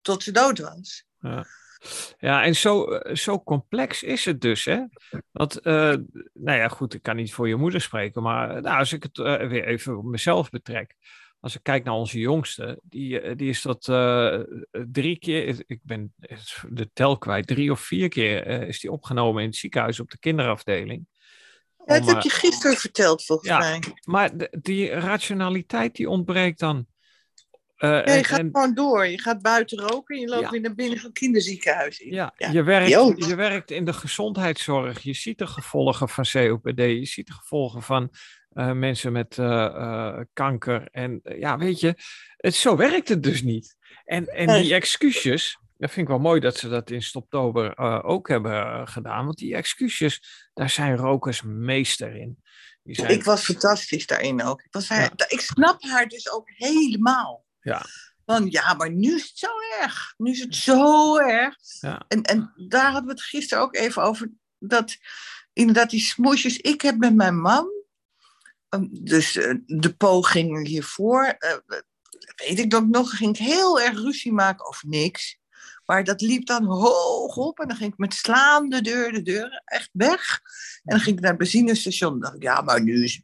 tot 0.00 0.22
ze 0.22 0.32
dood 0.32 0.58
was. 0.58 1.04
Ja. 1.18 1.46
Ja, 2.18 2.44
en 2.44 2.56
zo, 2.56 2.84
eh, 2.84 3.14
zo 3.14 3.42
complex 3.42 4.02
is 4.02 4.24
het 4.24 4.40
dus, 4.40 4.64
hè? 4.64 4.80
Want, 5.30 5.60
eh, 5.60 5.94
nou 6.32 6.58
ja, 6.58 6.68
goed, 6.68 6.94
ik 6.94 7.02
kan 7.02 7.16
niet 7.16 7.32
voor 7.32 7.48
je 7.48 7.56
moeder 7.56 7.80
spreken, 7.80 8.22
maar 8.22 8.50
eh, 8.50 8.62
nou, 8.62 8.78
als 8.78 8.92
ik 8.92 9.02
het 9.02 9.16
weer 9.16 9.66
even 9.66 9.98
op 9.98 10.04
mezelf 10.04 10.50
betrek. 10.50 10.94
Als 11.40 11.54
ik 11.54 11.62
kijk 11.62 11.84
naar 11.84 11.94
onze 11.94 12.18
jongste, 12.18 12.80
die, 12.82 13.34
die 13.34 13.48
is 13.48 13.62
dat 13.62 13.84
drie 14.70 15.18
keer, 15.18 15.62
ik 15.66 15.80
ben 15.82 16.14
de 16.68 16.90
tel 16.92 17.18
kwijt, 17.18 17.46
drie 17.46 17.70
of 17.70 17.80
vier 17.80 18.08
keer 18.08 18.46
is 18.46 18.80
die 18.80 18.92
opgenomen 18.92 19.42
in 19.42 19.48
het 19.48 19.56
ziekenhuis 19.56 20.00
op 20.00 20.10
de 20.10 20.18
kinderafdeling. 20.18 21.06
Ja, 21.84 21.98
dat 21.98 22.06
heb 22.06 22.22
je 22.22 22.30
gisteren 22.30 22.76
verteld, 22.76 23.24
volgens 23.24 23.48
ja. 23.48 23.58
mij. 23.58 23.80
maar 24.04 24.30
die 24.50 24.90
rationaliteit 24.90 25.96
die 25.96 26.10
ontbreekt 26.10 26.58
dan. 26.58 26.86
Eh, 27.78 27.90
Ja, 27.90 27.96
je 27.96 28.02
en- 28.02 28.24
gaat 28.24 28.38
en- 28.38 28.48
gewoon 28.52 28.74
door. 28.74 29.06
Je 29.06 29.20
gaat 29.20 29.42
buiten 29.42 29.78
roken 29.78 30.14
en 30.14 30.20
je 30.20 30.28
loopt 30.28 30.42
Ja. 30.42 30.50
weer 30.50 30.60
naar 30.60 30.74
binnen 30.74 30.98
van 30.98 31.12
kinderziekenhuis 31.12 31.98
in. 31.98 32.12
Ja, 32.12 32.32
Ja. 32.36 32.50
Je, 32.50 32.62
werkt, 32.62 32.88
Jo. 32.90 33.14
je 33.16 33.34
werkt 33.34 33.70
in 33.70 33.84
de 33.84 33.92
gezondheidszorg. 33.92 35.00
Je 35.00 35.14
ziet 35.14 35.38
de 35.38 35.46
gevolgen 35.46 36.08
van 36.08 36.24
COPD. 36.24 36.78
Je 36.78 37.06
ziet 37.06 37.26
de 37.26 37.32
gevolgen 37.32 37.82
van 37.82 38.10
eh, 38.48 38.72
mensen 38.72 39.12
met 39.12 39.38
eh, 39.38 39.64
eh, 39.64 40.20
kanker. 40.32 40.88
En 40.90 41.20
ja, 41.22 41.58
weet 41.58 41.80
je, 41.80 41.94
het, 42.36 42.54
zo 42.54 42.76
werkt 42.76 43.08
het 43.08 43.22
dus 43.22 43.42
niet. 43.42 43.76
En, 44.04 44.26
en 44.26 44.62
die 44.62 44.74
excuses, 44.74 45.58
dat 45.76 45.90
vind 45.90 46.06
ik 46.06 46.12
wel 46.12 46.22
mooi 46.22 46.40
dat 46.40 46.56
ze 46.56 46.68
dat 46.68 46.90
in 46.90 47.02
Stoptober 47.02 47.74
eh, 47.74 48.00
ook 48.02 48.28
hebben 48.28 48.88
gedaan. 48.88 49.24
Want 49.24 49.36
die 49.38 49.54
excuses, 49.54 50.22
daar 50.54 50.70
zijn 50.70 50.96
rokers 50.96 51.42
meester 51.44 52.16
in. 52.16 52.42
Die 52.82 52.94
zijn, 52.94 53.10
Ik 53.10 53.24
was 53.24 53.44
fantastisch 53.44 54.06
daarin 54.06 54.42
ook. 54.42 54.60
Ik, 54.62 54.72
was 54.72 54.88
haar, 54.88 55.12
Ja. 55.16 55.28
ik 55.28 55.40
snap 55.40 55.82
haar 55.82 56.06
dus 56.06 56.30
ook 56.32 56.50
helemaal. 56.56 57.44
Ja. 57.60 57.84
Van 58.26 58.46
ja, 58.50 58.74
maar 58.74 58.90
nu 58.90 59.14
is 59.14 59.22
het 59.28 59.38
zo 59.38 59.48
erg. 59.80 60.14
Nu 60.16 60.30
is 60.30 60.40
het 60.40 60.54
zo 60.54 61.16
erg. 61.16 61.54
Ja. 61.80 62.02
En, 62.08 62.22
en 62.22 62.52
daar 62.68 62.84
hadden 62.84 63.04
we 63.04 63.10
het 63.10 63.22
gisteren 63.22 63.62
ook 63.64 63.74
even 63.76 64.02
over. 64.02 64.30
Dat 64.58 64.96
inderdaad 65.52 65.90
die 65.90 66.00
smoesjes. 66.00 66.56
Ik 66.56 66.80
heb 66.80 66.96
met 66.96 67.14
mijn 67.14 67.40
man. 67.40 67.68
ehm, 68.68 68.86
Dus 68.90 69.36
eh, 69.36 69.54
de 69.66 69.94
pogingen 69.96 70.66
hiervoor. 70.66 71.24
eh, 71.24 71.56
weet 72.36 72.58
ik 72.58 72.74
ook 72.74 72.86
nog. 72.88 73.16
Ging 73.16 73.38
ik 73.38 73.46
heel 73.46 73.80
erg 73.80 73.94
ruzie 73.98 74.32
maken 74.32 74.66
over 74.66 74.88
niks. 74.88 75.38
Maar 75.84 76.04
dat 76.04 76.20
liep 76.20 76.46
dan 76.46 76.64
hoog 76.64 77.36
op. 77.36 77.58
En 77.58 77.68
dan 77.68 77.76
ging 77.76 77.92
ik 77.92 77.98
met 77.98 78.14
slaande 78.14 78.80
deur 78.80 79.12
de 79.12 79.22
deur 79.22 79.62
echt 79.64 79.90
weg. 79.92 80.40
En 80.84 80.94
dan 80.96 81.00
ging 81.00 81.16
ik 81.16 81.20
naar 81.22 81.30
het 81.30 81.38
benzinestation. 81.38 82.12
En 82.12 82.20
dacht 82.20 82.34
ik, 82.34 82.42
ja, 82.42 82.60
maar 82.60 82.82
nu 82.82 83.04
is... 83.04 83.20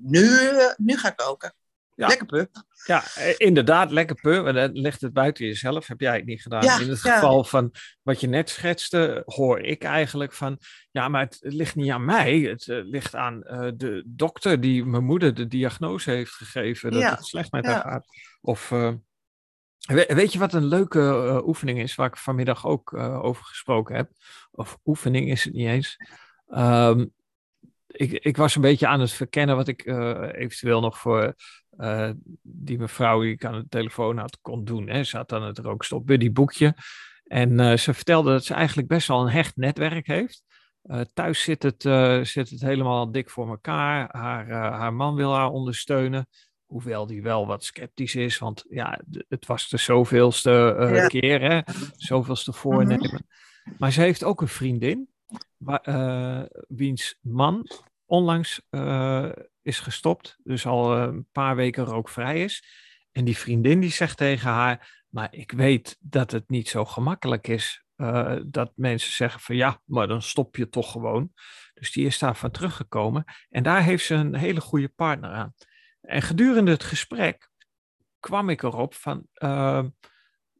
Nu, 0.00 0.50
nu 0.76 0.96
ga 0.96 1.08
ik 1.08 1.16
koken. 1.16 1.54
Ja. 1.96 2.06
Lekker 2.06 2.26
puh. 2.26 2.44
Ja, 2.86 3.04
eh, 3.14 3.34
inderdaad, 3.36 3.90
lekker 3.90 4.16
puh. 4.20 4.42
Maar 4.42 4.52
dan 4.52 4.72
ligt 4.72 5.00
het 5.00 5.12
buiten 5.12 5.46
jezelf. 5.46 5.86
Heb 5.86 6.00
jij 6.00 6.16
het 6.16 6.24
niet 6.24 6.42
gedaan. 6.42 6.62
Ja, 6.62 6.80
In 6.80 6.88
het 6.88 7.02
ja. 7.02 7.14
geval 7.14 7.44
van 7.44 7.72
wat 8.02 8.20
je 8.20 8.26
net 8.26 8.50
schetste, 8.50 9.22
hoor 9.24 9.60
ik 9.60 9.82
eigenlijk 9.84 10.32
van... 10.32 10.58
Ja, 10.90 11.08
maar 11.08 11.20
het 11.24 11.38
ligt 11.40 11.74
niet 11.74 11.90
aan 11.90 12.04
mij. 12.04 12.38
Het 12.40 12.68
eh, 12.68 12.78
ligt 12.82 13.14
aan 13.14 13.42
eh, 13.42 13.70
de 13.76 14.02
dokter 14.06 14.60
die 14.60 14.84
mijn 14.84 15.04
moeder 15.04 15.34
de 15.34 15.46
diagnose 15.46 16.10
heeft 16.10 16.32
gegeven. 16.32 16.90
Dat 16.90 17.02
het 17.02 17.24
slecht 17.26 17.52
met 17.52 17.66
haar 17.66 17.80
gaat. 17.82 18.06
Of... 18.40 18.68
we- 18.68 19.00
Weet 20.14 20.32
je 20.32 20.38
wat 20.38 20.52
een 20.52 20.64
leuke 20.66 21.42
oefening 21.46 21.80
is, 21.80 21.94
waar 21.94 22.06
ik 22.08 22.16
vanmiddag 22.16 22.66
ook 22.66 22.94
over 22.98 23.44
gesproken 23.44 23.96
heb? 23.96 24.10
Of 24.50 24.78
oefening 24.84 25.30
is 25.30 25.44
het 25.44 25.52
niet 25.54 25.68
eens. 25.68 25.96
Ehm, 26.46 27.06
ik, 27.86 28.12
ik 28.12 28.36
was 28.36 28.54
een 28.54 28.62
beetje 28.62 28.86
aan 28.86 29.00
het 29.00 29.12
verkennen 29.12 29.56
wat 29.56 29.68
ik 29.68 29.86
eventueel 30.36 30.80
nog 30.80 30.98
voor 30.98 31.34
eh, 31.76 32.10
die 32.42 32.78
mevrouw 32.78 33.20
die 33.20 33.32
ik 33.32 33.44
aan 33.44 33.60
de 33.60 33.68
telefoon 33.68 34.18
had 34.18 34.38
kon 34.40 34.64
doen. 34.64 34.88
Hè. 34.88 35.04
Ze 35.04 35.16
had 35.16 35.28
dan 35.28 35.42
het 35.42 35.58
rookstop 35.58 36.06
buddy 36.06 36.32
boekje. 36.32 36.76
En 37.24 37.60
eh, 37.60 37.76
ze 37.76 37.94
vertelde 37.94 38.30
dat 38.30 38.44
ze 38.44 38.54
eigenlijk 38.54 38.88
best 38.88 39.08
wel 39.08 39.20
een 39.20 39.32
hecht 39.32 39.56
netwerk 39.56 40.06
heeft. 40.06 40.42
Eh, 40.82 41.00
thuis 41.00 41.42
zit 41.42 41.62
het, 41.62 41.82
zit 42.28 42.50
het 42.50 42.60
helemaal 42.60 43.10
dik 43.10 43.30
voor 43.30 43.48
elkaar. 43.48 44.08
Haar, 44.10 44.50
haar 44.50 44.94
man 44.94 45.14
wil 45.14 45.34
haar 45.34 45.50
ondersteunen. 45.50 46.28
Hoewel 46.64 47.06
die 47.06 47.22
wel 47.22 47.46
wat 47.46 47.64
sceptisch 47.64 48.14
is, 48.14 48.38
want 48.38 48.64
ja, 48.68 49.00
het 49.28 49.46
was 49.46 49.68
de 49.68 49.76
zoveelste 49.76 50.76
Ja. 50.94 51.06
keer, 51.06 51.40
hè? 51.40 51.60
zoveelste 51.96 52.52
voornemen. 52.52 53.26
Maar 53.78 53.92
ze 53.92 54.00
heeft 54.00 54.24
ook 54.24 54.40
een 54.40 54.48
vriendin, 54.48 55.08
waar, 55.56 56.48
wiens 56.68 57.18
man 57.20 57.66
onlangs 58.14 58.60
eh, 58.70 59.28
is 59.62 59.80
gestopt, 59.80 60.36
dus 60.44 60.66
al 60.66 60.96
eh, 60.96 61.02
een 61.02 61.26
paar 61.32 61.56
weken 61.56 61.84
rookvrij 61.84 62.42
is. 62.44 62.64
En 63.12 63.24
die 63.24 63.36
vriendin 63.36 63.80
die 63.80 63.90
zegt 63.90 64.16
tegen 64.16 64.50
haar, 64.50 65.04
maar 65.08 65.28
ik 65.34 65.52
weet 65.52 65.96
dat 66.00 66.30
het 66.30 66.48
niet 66.48 66.68
zo 66.68 66.84
gemakkelijk 66.84 67.48
is. 67.48 67.82
eh, 67.96 68.36
dat 68.46 68.72
mensen 68.74 69.12
zeggen 69.12 69.40
van 69.40 69.56
ja, 69.56 69.80
maar 69.84 70.08
dan 70.08 70.22
stop 70.22 70.56
je 70.56 70.68
toch 70.68 70.90
gewoon. 70.90 71.32
Dus 71.74 71.92
die 71.92 72.06
is 72.06 72.18
daarvan 72.18 72.50
teruggekomen. 72.50 73.24
En 73.50 73.62
daar 73.62 73.82
heeft 73.82 74.04
ze 74.04 74.14
een 74.14 74.34
hele 74.34 74.60
goede 74.60 74.88
partner 74.88 75.30
aan. 75.30 75.54
En 76.00 76.22
gedurende 76.22 76.70
het 76.70 76.82
gesprek 76.84 77.48
kwam 78.20 78.48
ik 78.48 78.62
erop 78.62 78.94
van. 78.94 79.26
eh, 79.32 79.84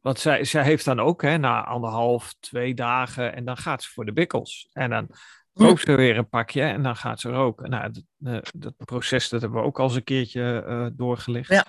want 0.00 0.18
zij, 0.18 0.44
zij 0.44 0.64
heeft 0.64 0.84
dan 0.84 1.00
ook, 1.00 1.23
hè, 1.23 1.37
na 1.38 1.64
anderhalf, 1.64 2.34
twee 2.40 2.75
dagen, 2.75 3.34
en 3.34 3.44
dan 3.44 3.56
gaat 3.56 3.82
ze 3.82 3.90
voor 3.90 4.04
de 4.04 4.12
bikkels. 4.12 4.68
En 4.73 4.90
dan 4.90 5.08
rookt 5.54 5.80
ze 5.80 5.94
weer 5.94 6.18
een 6.18 6.28
pakje 6.28 6.62
en 6.62 6.82
dan 6.82 6.96
gaat 6.96 7.20
ze 7.20 7.30
roken. 7.30 7.70
Nou, 7.70 7.92
dat, 7.92 8.04
eh, 8.23 8.50
dat 8.54 8.76
proces 8.76 9.28
dat 9.28 9.40
hebben 9.40 9.61
we 9.61 9.66
ook 9.66 9.78
al 9.78 9.84
eens 9.84 9.94
een 9.94 10.04
keertje 10.04 10.64
eh, 10.66 10.87
doorgelicht. 10.92 11.49
Ja. 11.49 11.66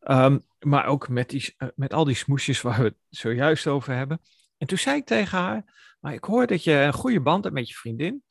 Ehm, 0.00 0.38
maar 0.58 0.86
ook 0.86 1.08
met, 1.08 1.28
die, 1.28 1.54
eh, 1.56 1.68
met 1.74 1.94
al 1.94 2.04
die 2.04 2.14
smoesjes 2.14 2.60
waar 2.60 2.78
we 2.78 2.84
het 2.84 2.96
zojuist 3.08 3.66
over 3.66 3.94
hebben. 3.94 4.20
En 4.58 4.66
toen 4.66 4.78
zei 4.78 4.96
ik 4.96 5.06
tegen 5.06 5.38
haar, 5.38 5.64
maar 6.00 6.12
ik 6.12 6.24
hoor 6.24 6.46
dat 6.46 6.64
je 6.64 6.72
een 6.72 6.92
goede 6.92 7.20
band 7.20 7.44
hebt 7.44 7.56
met 7.56 7.68
je 7.68 7.74
vriendin. 7.74 8.22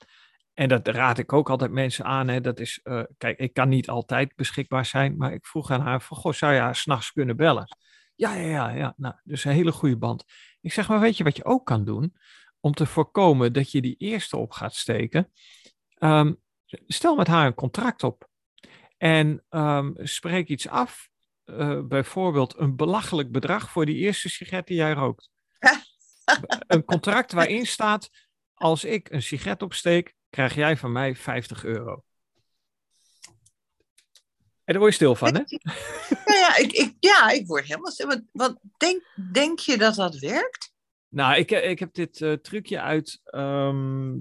En 0.54 0.70
dat 0.70 0.88
raad 0.88 1.18
ik 1.18 1.34
ook 1.34 1.50
altijd 1.50 1.72
mensen 1.72 2.06
aan. 2.06 2.28
Hè. 2.28 2.42
Dat 2.42 2.60
is, 2.60 2.82
kijk, 3.18 3.40
ik 3.40 3.54
kan 3.54 3.70
niet 3.70 3.90
altijd 3.90 4.36
beschikbaar 4.36 4.86
zijn, 4.86 5.18
maar 5.18 5.34
ik 5.34 5.46
vroeg 5.46 5.72
aan 5.72 5.82
haar 5.82 6.02
van, 6.02 6.18
goh, 6.18 6.34
zou 6.34 6.54
je 6.54 6.60
haar 6.60 6.76
s'nachts 6.76 7.12
kunnen 7.12 7.36
bellen? 7.36 7.68
Ja, 8.16 8.34
ja, 8.34 8.48
ja, 8.48 8.70
ja. 8.70 8.94
Nou, 8.98 9.16
dus 9.24 9.44
een 9.44 9.52
hele 9.52 9.72
goede 9.72 9.98
band. 9.98 10.24
Ik 10.62 10.74
zeg, 10.74 10.88
maar 10.88 11.00
weet 11.00 11.18
je 11.18 11.24
wat 11.24 11.36
je 11.36 11.46
ook 11.46 11.66
kan 11.66 11.86
doen? 11.86 12.14
Om 12.60 12.74
te 12.74 12.86
voorkomen 12.86 13.54
dat 13.54 13.72
je 13.72 13.82
die 13.82 13.96
eerste 13.98 14.38
op 14.38 14.52
gaat 14.52 14.76
steken. 14.76 15.32
Ehm, 15.94 16.34
stel 16.88 17.16
met 17.16 17.28
haar 17.28 17.46
een 17.46 17.54
contract 17.54 18.04
op. 18.04 18.30
En 18.98 19.44
ehm, 19.50 19.92
spreek 19.96 20.48
iets 20.48 20.68
af. 20.68 21.08
eh, 21.46 21.80
bijvoorbeeld 21.82 22.58
een 22.58 22.76
belachelijk 22.76 23.32
bedrag 23.32 23.72
voor 23.72 23.86
die 23.86 23.96
eerste 23.96 24.30
sigaret 24.30 24.68
die 24.68 24.78
jij 24.78 24.94
rookt. 24.94 25.30
een 26.68 26.86
contract 26.86 27.32
waarin 27.32 27.66
staat: 27.66 28.10
als 28.54 28.84
ik 28.84 29.12
een 29.12 29.22
sigaret 29.22 29.62
opsteek, 29.62 30.16
krijg 30.30 30.56
jij 30.56 30.78
van 30.78 30.92
mij 30.92 31.16
50 31.16 31.64
euro. 31.64 32.04
En 34.64 34.76
daar 34.76 34.80
word 34.80 34.90
je 34.90 34.98
stil 34.98 35.16
van, 35.16 35.36
hè? 35.36 35.42
Ja, 36.26 36.36
ja, 36.36 36.58
ik, 36.58 36.72
ik, 36.72 36.96
ja, 37.00 37.30
ik 37.30 37.48
word 37.48 37.66
helemaal 37.66 37.92
stil. 37.92 38.08
Want, 38.08 38.24
want 38.32 38.58
denk, 38.78 39.04
denk 39.32 39.60
je 39.60 39.78
dat 39.78 39.96
dat 39.96 40.16
werkt? 40.16 40.69
Nou, 41.10 41.36
ik, 41.36 41.52
ik 41.52 41.80
heb 41.80 41.94
dit 41.94 42.22
eh, 42.22 42.34
trucje 42.34 42.82
uit 42.82 43.20
ehm, 43.24 44.18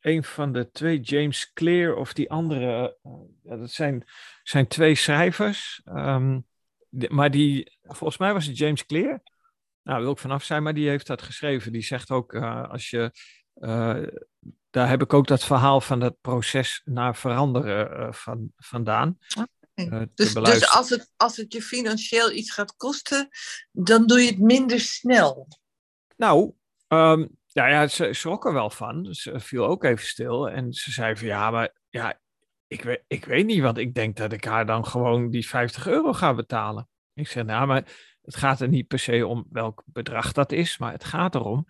een 0.00 0.24
van 0.24 0.52
de 0.52 0.70
twee, 0.70 1.00
James 1.00 1.52
Clear 1.52 1.94
of 1.94 2.12
die 2.12 2.30
andere. 2.30 2.98
eh, 3.02 3.10
ja, 3.42 3.56
dat 3.56 3.70
zijn, 3.70 4.04
zijn 4.42 4.66
twee 4.66 4.94
schrijvers. 4.94 5.80
ehm, 5.84 6.40
die- 6.88 7.10
maar 7.10 7.30
die, 7.30 7.78
volgens 7.82 8.18
mij 8.18 8.32
was 8.32 8.46
het 8.46 8.56
James 8.58 8.86
Clear. 8.86 9.08
Nou, 9.08 9.96
daar 9.96 10.00
wil 10.00 10.10
ik 10.12 10.18
vanaf 10.18 10.44
zijn, 10.44 10.62
maar 10.62 10.74
die 10.74 10.88
heeft 10.88 11.06
dat 11.06 11.22
geschreven. 11.22 11.72
Die 11.72 11.82
zegt 11.82 12.10
ook, 12.10 12.32
eh, 12.34 12.70
als 12.70 12.90
je. 12.90 13.10
eh, 13.54 14.02
daar 14.70 14.88
heb 14.88 15.02
ik 15.02 15.12
ook 15.14 15.26
dat 15.26 15.44
verhaal 15.44 15.80
van 15.80 16.00
dat 16.00 16.20
proces 16.20 16.82
naar 16.84 17.16
veranderen 17.16 17.90
eh, 17.98 18.12
van, 18.12 18.52
vandaan. 18.56 19.18
eh, 19.74 20.00
te 20.00 20.10
Dus, 20.14 20.32
dus 20.60 20.70
als, 20.70 20.90
het, 20.90 21.12
als 21.16 21.36
het 21.36 21.52
je 21.52 21.62
financieel 21.62 22.30
iets 22.32 22.50
gaat 22.50 22.76
kosten, 22.76 23.28
dan 23.72 24.06
doe 24.06 24.20
je 24.20 24.26
het 24.30 24.38
minder 24.38 24.80
snel. 24.80 25.48
Nou, 26.20 26.52
ehm, 26.88 27.26
ja, 27.46 27.66
ja, 27.66 27.86
ze 27.86 28.12
schrok 28.12 28.46
er 28.46 28.52
wel 28.52 28.70
van. 28.70 29.14
Ze 29.14 29.40
viel 29.40 29.66
ook 29.66 29.84
even 29.84 30.06
stil. 30.06 30.50
En 30.50 30.72
ze 30.72 30.90
zei 30.90 31.16
van 31.16 31.26
ja, 31.26 31.50
maar 31.50 31.74
ja, 31.88 32.20
ik 32.66 32.82
weet, 32.82 33.04
ik 33.06 33.24
weet 33.24 33.46
niet, 33.46 33.60
want 33.60 33.78
ik 33.78 33.94
denk 33.94 34.16
dat 34.16 34.32
ik 34.32 34.44
haar 34.44 34.66
dan 34.66 34.86
gewoon 34.86 35.30
die 35.30 35.48
50 35.48 35.86
euro 35.86 36.12
ga 36.12 36.34
betalen. 36.34 36.88
Ik 37.14 37.28
zeg, 37.28 37.44
nou, 37.44 37.66
maar 37.66 38.16
het 38.22 38.36
gaat 38.36 38.60
er 38.60 38.68
niet 38.68 38.86
per 38.86 38.98
se 38.98 39.26
om 39.26 39.46
welk 39.50 39.82
bedrag 39.86 40.32
dat 40.32 40.52
is, 40.52 40.78
maar 40.78 40.92
het 40.92 41.04
gaat 41.04 41.34
erom 41.34 41.66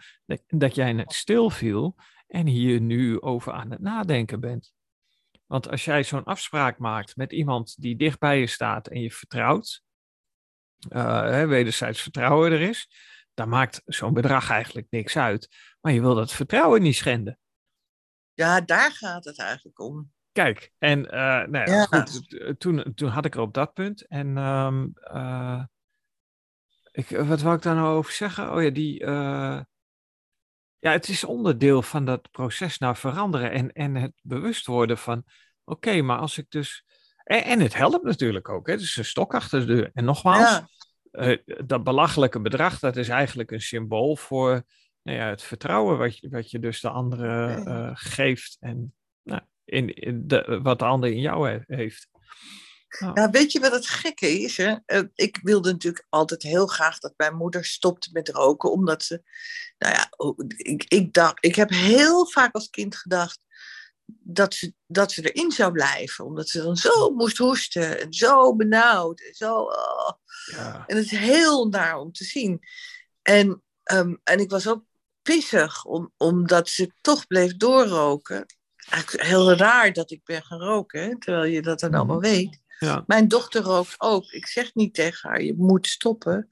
dat, 0.46 0.74
jij 0.74 0.92
net 0.92 1.12
stil 1.12 1.50
viel 1.50 1.96
en 2.26 2.46
hier 2.46 2.80
nu 2.80 3.20
over 3.20 3.52
aan 3.52 3.70
het 3.70 3.80
nadenken 3.80 4.40
bent. 4.40 4.72
Want 5.46 5.70
als 5.70 5.84
jij 5.84 6.04
zo'n 6.04 6.24
afspraak 6.24 6.78
maakt 6.78 7.16
met 7.16 7.32
iemand 7.32 7.80
die 7.80 7.96
dicht 7.96 8.18
bij 8.18 8.40
je 8.40 8.46
staat 8.46 8.88
en 8.88 9.00
je 9.00 9.10
vertrouwt, 9.10 9.82
eh, 10.88 11.44
wederzijds 11.44 12.02
vertrouwen 12.02 12.52
er 12.52 12.60
is, 12.60 12.88
dan 13.34 13.48
maakt 13.48 13.82
zo'n 13.84 14.12
bedrag 14.14 14.50
eigenlijk 14.50 14.86
niks 14.90 15.16
uit. 15.16 15.48
Maar 15.80 15.92
je 15.92 16.00
wil 16.00 16.14
dat 16.14 16.32
vertrouwen 16.32 16.82
niet 16.82 16.96
schenden. 16.96 17.38
Ja, 18.34 18.60
daar 18.60 18.92
gaat 18.92 19.24
het 19.24 19.38
eigenlijk 19.38 19.78
om. 19.80 20.12
Kijk, 20.32 20.72
en 20.78 21.10
eh, 21.10 21.20
nou 21.20 21.58
ja, 21.58 21.64
Ja. 21.64 21.84
goed, 21.84 22.60
toen, 22.60 22.92
toen 22.94 23.08
had 23.08 23.24
ik 23.24 23.34
er 23.34 23.40
op 23.40 23.54
dat 23.54 23.72
punt. 23.72 24.06
En 24.06 24.36
ehm, 24.36 24.86
eh, 24.94 25.64
ik, 26.92 27.08
wat 27.08 27.40
wou 27.40 27.56
ik 27.56 27.62
daar 27.62 27.74
nou 27.74 27.96
over 27.96 28.12
zeggen? 28.12 28.52
Oh 28.52 28.62
ja, 28.62 28.70
die. 28.70 29.00
eh, 29.04 29.60
ja, 30.78 30.92
het 30.92 31.08
is 31.08 31.24
onderdeel 31.24 31.82
van 31.82 32.04
dat 32.04 32.30
proces 32.30 32.78
naar 32.78 32.96
veranderen 32.96 33.50
en, 33.50 33.72
en 33.72 33.94
het 33.94 34.12
bewust 34.22 34.66
worden 34.66 34.98
van: 34.98 35.24
oké, 35.64 36.02
maar 36.02 36.18
als 36.18 36.38
ik 36.38 36.50
dus. 36.50 36.84
En, 37.24 37.44
en 37.44 37.60
het 37.60 37.74
helpt 37.74 38.04
natuurlijk 38.04 38.48
ook, 38.48 38.66
hè? 38.66 38.72
het 38.72 38.82
is 38.82 38.96
een 38.96 39.04
stok 39.04 39.34
achter 39.34 39.60
de 39.60 39.66
deur. 39.66 39.90
En 39.92 40.04
nogmaals, 40.04 40.50
Ja, 40.50 40.68
eh, 41.10 41.38
dat 41.66 41.84
belachelijke 41.84 42.40
bedrag, 42.40 42.78
dat 42.78 42.96
is 42.96 43.08
eigenlijk 43.08 43.50
een 43.50 43.60
symbool 43.60 44.16
voor 44.16 44.62
nou 45.02 45.18
ja, 45.18 45.28
het 45.28 45.42
vertrouwen 45.42 45.98
wat 45.98 46.18
je, 46.18 46.28
wat 46.28 46.50
je 46.50 46.58
dus 46.58 46.80
de 46.80 46.88
andere 46.90 47.46
eh, 47.64 47.90
geeft 47.94 48.56
en 48.60 48.94
nou, 49.22 49.40
in, 49.64 49.94
in 49.94 50.26
de, 50.26 50.60
wat 50.62 50.78
de 50.78 50.84
ander 50.84 51.10
in 51.10 51.20
jou 51.20 51.48
he- 51.48 51.74
heeft. 51.76 52.08
Nou, 52.98 53.20
Ja, 53.20 53.30
weet 53.30 53.52
je 53.52 53.60
wat 53.60 53.72
het 53.72 53.86
gekke 53.86 54.40
is? 54.40 54.56
Hè? 54.56 54.74
Eh, 54.86 55.02
Ik 55.14 55.38
wilde 55.42 55.72
natuurlijk 55.72 56.06
altijd 56.08 56.42
heel 56.42 56.66
graag 56.66 56.98
dat 56.98 57.14
mijn 57.16 57.36
moeder 57.36 57.64
stopte 57.64 58.10
met 58.12 58.28
roken, 58.28 58.72
omdat 58.72 59.02
ze, 59.02 59.22
nou 59.78 59.94
ja, 59.94 60.06
oh, 60.16 60.38
ik, 60.56 60.84
ik, 60.88 61.12
dacht, 61.12 61.44
ik 61.44 61.54
heb 61.54 61.70
heel 61.70 62.26
vaak 62.26 62.54
als 62.54 62.70
kind 62.70 62.96
gedacht 62.96 63.40
dat 64.20 64.54
ze, 64.54 64.74
dat 64.86 65.12
ze 65.12 65.32
erin 65.32 65.50
zou 65.50 65.72
blijven, 65.72 66.24
omdat 66.24 66.48
ze 66.48 66.62
dan 66.62 66.76
zo 66.76 67.10
moest 67.10 67.38
hoesten 67.38 68.00
en 68.00 68.12
zo 68.12 68.56
benauwd 68.56 69.20
en 69.20 69.34
zo. 69.34 69.54
oh. 69.54 70.10
ja. 70.50 70.84
En 70.86 70.96
het 70.96 71.04
is 71.04 71.18
heel 71.18 71.68
naar 71.68 71.98
om 71.98 72.12
te 72.12 72.24
zien. 72.24 72.60
En, 73.22 73.62
ehm, 73.82 74.14
en 74.24 74.38
ik 74.40 74.50
was 74.50 74.68
ook 74.68 74.84
pissig, 75.22 75.84
om, 75.84 76.12
omdat 76.16 76.68
ze 76.68 76.92
toch 77.00 77.26
bleef 77.26 77.56
doorroken. 77.56 78.46
Eigenlijk 78.90 79.24
heel 79.26 79.52
raar 79.52 79.92
dat 79.92 80.10
ik 80.10 80.24
ben 80.24 80.42
gaan 80.42 80.60
roken, 80.60 81.02
hè, 81.02 81.18
terwijl 81.18 81.44
je 81.52 81.62
dat 81.62 81.80
dan 81.80 81.94
allemaal 81.94 82.20
weet. 82.20 82.60
Ja. 82.78 83.04
Mijn 83.06 83.28
dochter 83.28 83.62
rookt 83.62 83.94
ook. 83.98 84.24
Ik 84.30 84.46
zeg 84.46 84.74
niet 84.74 84.94
tegen 84.94 85.28
haar, 85.30 85.42
je 85.42 85.54
moet 85.56 85.86
stoppen. 85.86 86.48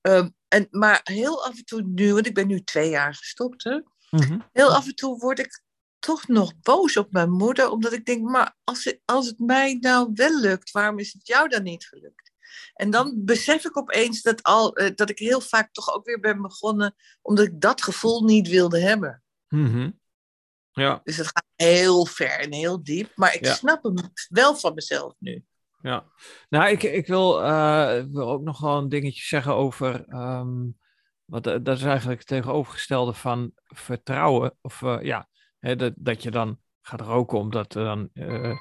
Ehm, 0.00 0.28
en, 0.48 0.66
maar 0.70 1.00
heel 1.02 1.44
af 1.44 1.56
en 1.56 1.64
toe 1.64 1.82
nu, 1.82 2.12
want 2.14 2.26
ik 2.26 2.34
ben 2.34 2.46
nu 2.46 2.60
twee 2.64 2.90
jaar 2.90 3.14
gestopt, 3.14 3.64
hè, 3.64 3.80
Mhm. 4.10 4.38
heel 4.52 4.74
af 4.74 4.86
en 4.86 4.94
toe 4.94 5.18
word 5.18 5.38
ik 5.38 5.62
toch 6.04 6.28
nog 6.28 6.52
boos 6.62 6.96
op 6.96 7.12
mijn 7.12 7.30
moeder, 7.30 7.70
omdat 7.70 7.92
ik 7.92 8.04
denk, 8.04 8.28
maar 8.28 8.56
als 8.64 8.84
het, 8.84 9.00
als 9.04 9.26
het 9.26 9.38
mij 9.38 9.76
nou 9.80 10.10
wel 10.14 10.40
lukt, 10.40 10.70
waarom 10.70 10.98
is 10.98 11.12
het 11.12 11.26
jou 11.26 11.48
dan 11.48 11.62
niet 11.62 11.86
gelukt? 11.86 12.32
En 12.74 12.90
dan 12.90 13.24
besef 13.24 13.64
ik 13.64 13.76
opeens 13.76 14.22
dat, 14.22 14.42
al, 14.42 14.76
eh, 14.76 14.94
dat 14.94 15.10
ik 15.10 15.18
heel 15.18 15.40
vaak 15.40 15.72
toch 15.72 15.94
ook 15.94 16.04
weer 16.04 16.20
ben 16.20 16.42
begonnen, 16.42 16.94
omdat 17.22 17.46
ik 17.46 17.60
dat 17.60 17.82
gevoel 17.82 18.24
niet 18.24 18.48
wilde 18.48 18.80
hebben. 18.80 19.22
Mhm. 19.48 19.90
Ja. 20.70 21.00
Dus 21.04 21.16
het 21.16 21.26
gaat 21.26 21.46
heel 21.54 22.06
ver 22.06 22.38
en 22.40 22.52
heel 22.52 22.82
diep, 22.82 23.12
maar 23.14 23.34
ik 23.34 23.44
Ja. 23.44 23.54
snap 23.54 23.82
hem 23.82 23.94
wel 24.28 24.56
van 24.56 24.74
mezelf 24.74 25.14
nu. 25.18 25.44
Ja, 25.82 26.04
nou, 26.48 26.70
ik, 26.70 26.82
ik 26.82 27.06
wil, 27.06 27.42
uh, 27.42 28.02
wil 28.10 28.30
ook 28.30 28.42
nog 28.42 28.60
wel 28.60 28.78
een 28.78 28.88
dingetje 28.88 29.22
zeggen 29.22 29.54
over. 29.54 30.14
Um, 30.14 30.78
wat, 31.24 31.44
dat 31.44 31.68
is 31.68 31.82
eigenlijk 31.82 32.18
het 32.18 32.28
tegenovergestelde 32.28 33.12
van 33.12 33.52
vertrouwen. 33.64 34.56
Of 34.60 34.80
uh, 34.80 34.98
ja, 35.02 35.28
hè, 35.64 35.76
dat, 35.76 35.92
dat 35.96 36.22
je 36.22 36.30
dan 36.30 36.60
gaat 36.82 37.00
roken 37.00 37.38
omdat 37.38 37.72
dan. 37.72 38.10
Uh, 38.14 38.58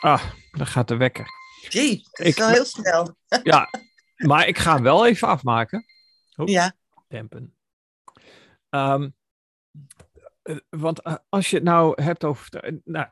ah, 0.00 0.24
dan 0.50 0.66
gaat 0.66 0.88
de 0.88 0.96
wekker. 0.96 1.26
Jee, 1.68 2.02
dat 2.10 2.26
is 2.26 2.32
ik, 2.32 2.38
wel 2.38 2.48
heel 2.48 2.64
snel. 2.64 3.16
Ja, 3.42 3.68
maar 4.16 4.46
ik 4.46 4.58
ga 4.58 4.82
wel 4.82 5.06
even 5.06 5.28
afmaken. 5.28 5.84
Oep, 6.36 6.48
ja. 6.48 6.72
Dempen. 7.08 7.56
Um, 8.70 9.14
want 10.68 11.02
als 11.28 11.50
je 11.50 11.56
het 11.56 11.64
nou 11.64 12.02
hebt 12.02 12.24
over. 12.24 12.80
Nou, 12.84 13.06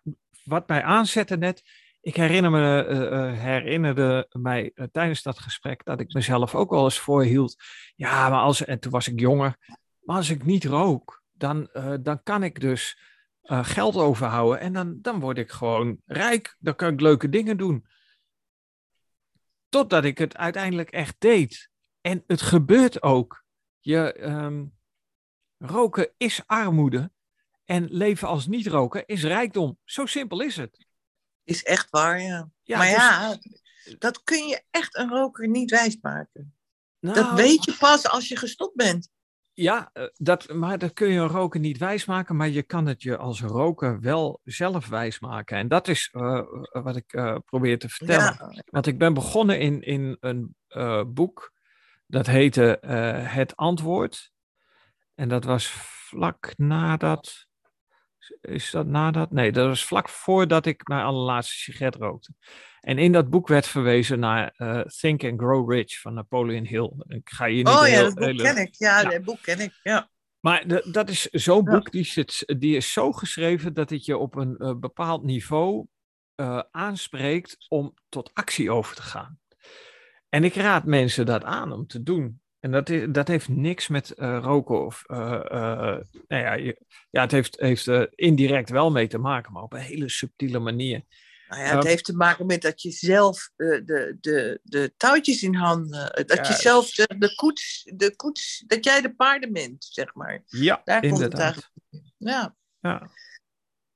wat 0.45 0.69
mij 0.69 0.83
aanzette 0.83 1.37
net 1.37 1.63
ik 2.07 2.17
herinner 2.17 2.51
me, 2.51 2.87
uh, 2.89 3.41
herinnerde 3.41 4.29
mij 4.33 4.71
uh, 4.75 4.87
tijdens 4.93 5.23
dat 5.23 5.39
gesprek 5.39 5.85
dat 5.85 6.01
ik 6.01 6.13
mezelf 6.13 6.55
ook 6.55 6.71
wel 6.71 6.85
eens 6.85 6.99
voorhield. 6.99 7.57
Ja, 7.97 8.29
maar 8.29 8.41
als, 8.41 8.65
en 8.65 8.81
toen 8.81 8.93
was 8.93 9.09
ik 9.09 9.21
jonger, 9.21 9.57
maar 10.01 10.17
als 10.17 10.31
ik 10.31 10.45
niet 10.45 10.65
rook, 10.65 11.16
dan, 11.37 11.69
dan 12.03 12.23
kan 12.23 12.43
ik 12.43 12.61
dus 12.61 12.99
geld 13.49 13.97
overhouden 13.97 14.61
en 14.61 14.73
dan, 14.73 14.99
dan 15.01 15.21
word 15.21 15.39
ik 15.39 15.51
gewoon 15.51 16.01
rijk. 16.07 16.57
Dan 16.59 16.75
kan 16.75 16.93
ik 16.93 17.01
leuke 17.01 17.29
dingen 17.29 17.57
doen. 17.57 17.87
Totdat 19.69 20.05
ik 20.05 20.19
het 20.19 20.37
uiteindelijk 20.37 20.91
echt 20.91 21.15
deed. 21.19 21.71
En 22.01 22.25
het 22.27 22.43
gebeurt 22.43 23.03
ook. 23.03 23.45
Je, 23.81 24.25
um, 24.25 24.75
roken 25.59 26.11
is 26.17 26.43
armoede 26.47 27.13
en 27.65 27.87
leven 27.91 28.29
als 28.29 28.47
niet-roken 28.47 29.07
is 29.07 29.23
rijkdom. 29.23 29.79
Zo 29.85 30.07
simpel 30.07 30.41
is 30.41 30.57
het. 30.57 30.87
Is 31.45 31.63
echt 31.63 31.91
waar, 31.91 32.21
ja. 32.21 32.51
maar 32.67 32.87
dus 32.87 32.97
ja, 32.97 33.39
dat 33.99 34.23
kun 34.23 34.47
je 34.47 34.63
echt 34.71 34.97
een 34.97 35.09
roker 35.09 35.49
niet 35.49 35.71
wijsmaken. 35.71 36.55
Nou, 36.99 37.15
dat 37.15 37.33
weet 37.33 37.65
je 37.65 37.77
pas 37.79 38.09
als 38.09 38.29
je 38.29 38.37
gestopt 38.37 38.77
bent. 38.77 39.11
Ja, 39.59 39.91
eh, 39.93 40.05
dat, 40.15 40.53
maar 40.53 40.79
dat 40.79 40.93
kun 40.93 41.09
je 41.09 41.19
een 41.19 41.29
roker 41.29 41.61
niet 41.61 41.79
wijsmaken, 41.79 42.37
maar 42.37 42.49
je 42.49 42.63
kan 42.63 42.87
het 42.87 43.03
je 43.03 43.17
als 43.17 43.41
roker 43.41 44.01
wel 44.01 44.41
zelf 44.45 44.89
wijsmaken. 44.89 45.57
En 45.57 45.69
dat 45.69 45.89
is 45.89 46.11
uh, 46.13 46.43
wat 46.73 46.97
ik 46.97 47.13
uh, 47.13 47.37
probeer 47.45 47.79
te 47.79 47.89
vertellen. 47.89 48.37
Ja. 48.39 48.63
Want 48.71 48.87
ik 48.87 48.99
ben 48.99 49.15
begonnen 49.15 49.61
in, 49.61 49.83
in 49.83 50.17
een 50.21 50.57
uh, 50.69 51.03
boek, 51.07 51.53
dat 52.07 52.27
heette 52.27 52.79
Het 53.29 53.57
Antwoord. 53.57 54.33
En 55.15 55.29
dat 55.29 55.45
was 55.45 55.71
vlak 55.71 56.53
nadat 56.57 57.46
is 58.41 58.71
dat 58.71 58.87
nadat? 58.87 59.31
Nee, 59.31 59.53
dat 59.53 59.67
was 59.67 59.85
vlak 59.85 60.09
voordat 60.09 60.67
ik 60.67 60.89
mijn 60.89 61.05
allerlaatste 61.05 61.55
sigaret 61.55 61.95
rookte. 61.95 62.33
En 62.81 62.99
in 62.99 63.13
dat 63.13 63.31
boek 63.31 63.49
werd 63.49 63.67
verwezen 63.67 64.19
naar 64.19 64.55
uh, 64.57 64.81
Think 64.81 65.25
and 65.25 65.41
Grow 65.41 65.73
Rich 65.73 66.01
van 66.01 66.15
Napoleon 66.15 66.65
Hill. 66.65 66.93
Ik 67.07 67.31
ga 67.31 67.45
je 67.45 67.57
niet 67.57 67.69
oh 67.69 67.89
ja, 67.89 68.03
dat 68.03 68.15
boek 68.15 68.37
ken 68.37 68.57
ik. 68.57 68.75
Ja, 68.75 69.01
ja, 69.01 69.09
dat 69.09 69.25
boek 69.25 69.43
ken 69.43 69.61
ik. 69.61 69.81
Ja. 69.83 70.11
Maar 70.41 70.69
de, 70.69 70.89
dat 70.91 71.09
is 71.09 71.23
zo'n 71.25 71.65
boek, 71.65 71.91
die, 71.91 72.05
zit, 72.05 72.55
die 72.59 72.77
is 72.77 72.93
zo 72.93 73.13
geschreven 73.13 73.75
dat 73.75 73.91
het 73.91 74.05
je 74.05 74.17
op 74.17 74.37
een 74.37 74.55
uh, 74.59 74.75
bepaald 74.75 75.23
niveau 75.23 75.87
uh, 76.37 76.63
aanspreekt 76.71 77.57
om 77.69 77.95
tot 78.09 78.31
actie 78.35 78.71
over 78.71 78.97
te 78.97 79.03
gaan. 79.03 79.39
En 80.29 80.45
ik 80.45 80.55
raad 80.55 80.85
mensen 80.85 81.27
dat 81.27 81.45
aan 81.45 81.73
om 81.73 81.87
te 81.87 82.03
doen. 82.03 82.41
En 82.67 82.73
dat, 82.73 82.89
is, 82.89 83.07
dat 83.09 83.29
heeft 83.29 83.49
niks 83.49 83.89
met 83.89 84.13
uh, 84.17 84.39
roken 84.43 84.85
of. 84.85 85.05
Uh, 85.07 85.19
uh, 85.19 85.97
nou 86.29 86.43
ja, 86.43 86.55
je, 86.55 86.85
ja, 87.11 87.21
het 87.21 87.31
heeft, 87.31 87.61
heeft 87.61 87.89
indirect 88.15 88.71
wel 88.71 88.91
mee 88.91 89.09
te 89.09 89.19
maken, 89.19 89.53
maar 89.53 89.63
op 89.63 89.73
een 89.73 89.79
hele 89.79 90.09
subtiele 90.09 90.59
manier. 90.59 91.03
Nou 91.49 91.63
ja, 91.63 91.77
het 91.77 91.87
heeft 91.87 92.05
te 92.05 92.17
maken 92.17 92.47
met 92.47 92.63
dat 92.63 92.83
je 92.83 92.91
zelf 92.91 93.51
de, 93.57 94.17
de, 94.21 94.61
de 94.63 94.93
touwtjes 94.97 95.43
in 95.43 95.55
handen. 95.55 96.27
Dat 96.27 96.47
je 96.47 96.53
zelf 96.53 96.91
de, 96.91 97.15
de, 97.19 97.35
koets, 97.35 97.91
de 97.95 98.17
koets. 98.17 98.65
Dat 98.67 98.85
jij 98.85 99.01
de 99.01 99.15
paarden 99.15 99.53
bent, 99.53 99.85
zeg 99.85 100.15
maar. 100.15 100.43
Ja, 100.47 100.81
Daar 100.85 101.05
inderdaad. 101.05 101.53
Komt 101.53 102.05
het 102.05 102.13
ja. 102.17 102.57
ja. 102.81 103.11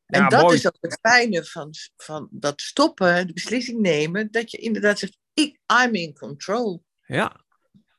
En 0.07 0.29
dat 0.29 0.53
is 0.53 0.67
ook 0.67 0.77
het 0.81 0.99
fijne 1.01 1.45
van, 1.45 1.75
van 1.97 2.29
dat 2.31 2.61
stoppen, 2.61 3.27
de 3.27 3.33
beslissing 3.33 3.81
nemen, 3.81 4.31
dat 4.31 4.51
je 4.51 4.57
inderdaad 4.57 4.99
zegt: 4.99 5.19
ik, 5.35 5.59
I'm 5.85 5.95
in 5.95 6.15
control. 6.15 6.85
Ja, 7.07 7.45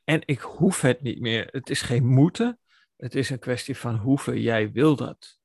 en 0.04 0.22
ik 0.26 0.40
hoef 0.40 0.82
het 0.82 1.02
niet 1.02 1.20
meer. 1.20 1.48
Het 1.52 1.70
is 1.70 1.82
geen 1.82 2.06
moeten. 2.06 2.60
Het 2.96 3.16
is 3.16 3.30
een 3.30 3.40
kwestie 3.40 3.78
van 3.78 3.96
hoeven. 3.96 4.42
Jij 4.42 4.72
wil 4.72 4.96
dat. 4.96 5.40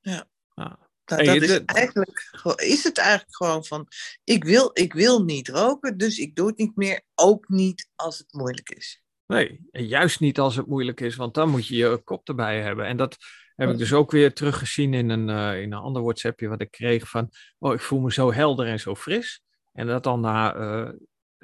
Ja. 0.00 0.28
Nou, 0.54 0.76
dat 1.04 1.20
is, 1.20 1.64
eigenlijk, 1.64 2.30
is 2.56 2.84
het 2.84 2.98
eigenlijk 2.98 3.36
gewoon 3.36 3.64
van, 3.64 3.86
ik 4.24 4.44
wil, 4.44 4.70
ik 4.72 4.92
wil 4.92 5.24
niet 5.24 5.48
roken, 5.48 5.96
dus 5.96 6.18
ik 6.18 6.34
doe 6.34 6.46
het 6.46 6.56
niet 6.56 6.76
meer, 6.76 7.02
ook 7.14 7.48
niet 7.48 7.88
als 7.94 8.18
het 8.18 8.32
moeilijk 8.32 8.70
is. 8.70 9.02
Nee, 9.26 9.60
en 9.70 9.86
juist 9.86 10.20
niet 10.20 10.38
als 10.38 10.56
het 10.56 10.66
moeilijk 10.66 11.00
is, 11.00 11.16
want 11.16 11.34
dan 11.34 11.50
moet 11.50 11.66
je 11.66 11.76
je 11.76 12.00
kop 12.04 12.28
erbij 12.28 12.62
hebben. 12.62 12.86
En 12.86 12.96
dat 12.96 13.16
heb 13.54 13.70
ik 13.70 13.78
dus 13.78 13.92
ook 13.92 14.10
weer 14.10 14.32
teruggezien 14.32 14.94
in 14.94 15.10
een, 15.10 15.28
uh, 15.28 15.62
in 15.62 15.72
een 15.72 15.78
ander 15.78 16.02
WhatsAppje 16.02 16.48
wat 16.48 16.60
ik 16.60 16.70
kreeg 16.70 17.08
van, 17.08 17.30
oh, 17.58 17.74
ik 17.74 17.80
voel 17.80 18.00
me 18.00 18.12
zo 18.12 18.32
helder 18.32 18.66
en 18.66 18.80
zo 18.80 18.94
fris. 18.94 19.42
En 19.72 19.86
dat 19.86 20.02
dan 20.02 20.20
na 20.20 20.56
uh, 20.56 20.92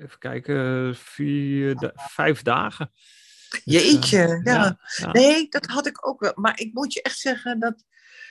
even 0.01 0.19
kijken, 0.19 0.95
vier, 0.97 1.93
vijf 1.95 2.43
dagen. 2.43 2.91
Dus, 3.51 3.61
Jeetje, 3.65 4.27
uh, 4.27 4.41
ja. 4.45 4.79
ja. 4.97 5.13
Nee, 5.13 5.49
dat 5.49 5.67
had 5.67 5.87
ik 5.87 6.07
ook 6.07 6.21
wel. 6.21 6.33
Maar 6.35 6.61
ik 6.61 6.73
moet 6.73 6.93
je 6.93 7.03
echt 7.03 7.19
zeggen 7.19 7.61
dat 7.61 7.85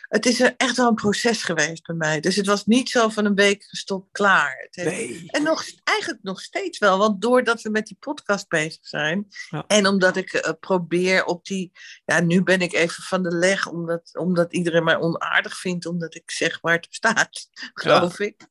het 0.10 0.26
is 0.26 0.40
echt 0.40 0.78
wel 0.78 0.88
een 0.88 0.96
proces 0.96 1.44
geweest 1.44 1.86
bij 1.86 1.96
mij. 1.96 2.20
Dus 2.20 2.36
het 2.36 2.46
was 2.46 2.66
niet 2.66 2.90
zo 2.90 3.10
van 3.10 3.26
een 3.26 3.36
week 3.36 3.64
gestopt, 3.64 4.12
klaar. 4.12 4.58
Het 4.58 4.76
heeft... 4.76 5.10
nee. 5.10 5.32
En 5.32 5.44
nog, 5.44 5.64
eigenlijk 5.84 6.24
nog 6.24 6.42
steeds 6.42 6.78
wel. 6.78 6.98
Want 6.98 7.22
doordat 7.22 7.62
we 7.62 7.70
met 7.70 7.88
die 7.88 7.98
podcast 8.00 8.48
bezig 8.48 8.88
zijn. 8.88 9.28
Ja. 9.50 9.64
En 9.68 9.88
omdat 9.88 10.16
ik 10.16 10.34
uh, 10.34 10.52
probeer 10.60 11.26
op 11.26 11.46
die... 11.46 11.72
Ja, 12.06 12.20
nu 12.20 12.44
ben 12.44 12.62
ik 12.62 12.74
even 12.74 13.04
van 13.04 13.24
de 13.24 13.36
leg. 13.36 13.68
Omdat, 13.68 14.18
omdat 14.18 14.54
iedereen 14.54 14.84
mij 14.84 14.98
onaardig 14.98 15.58
vindt. 15.58 15.86
Omdat 15.86 16.16
ik 16.16 16.32
zeg 16.32 16.60
waar 16.62 16.76
het 16.76 16.88
staat. 16.90 17.50
Geloof 17.74 18.18
ja. 18.18 18.26
ik. 18.26 18.48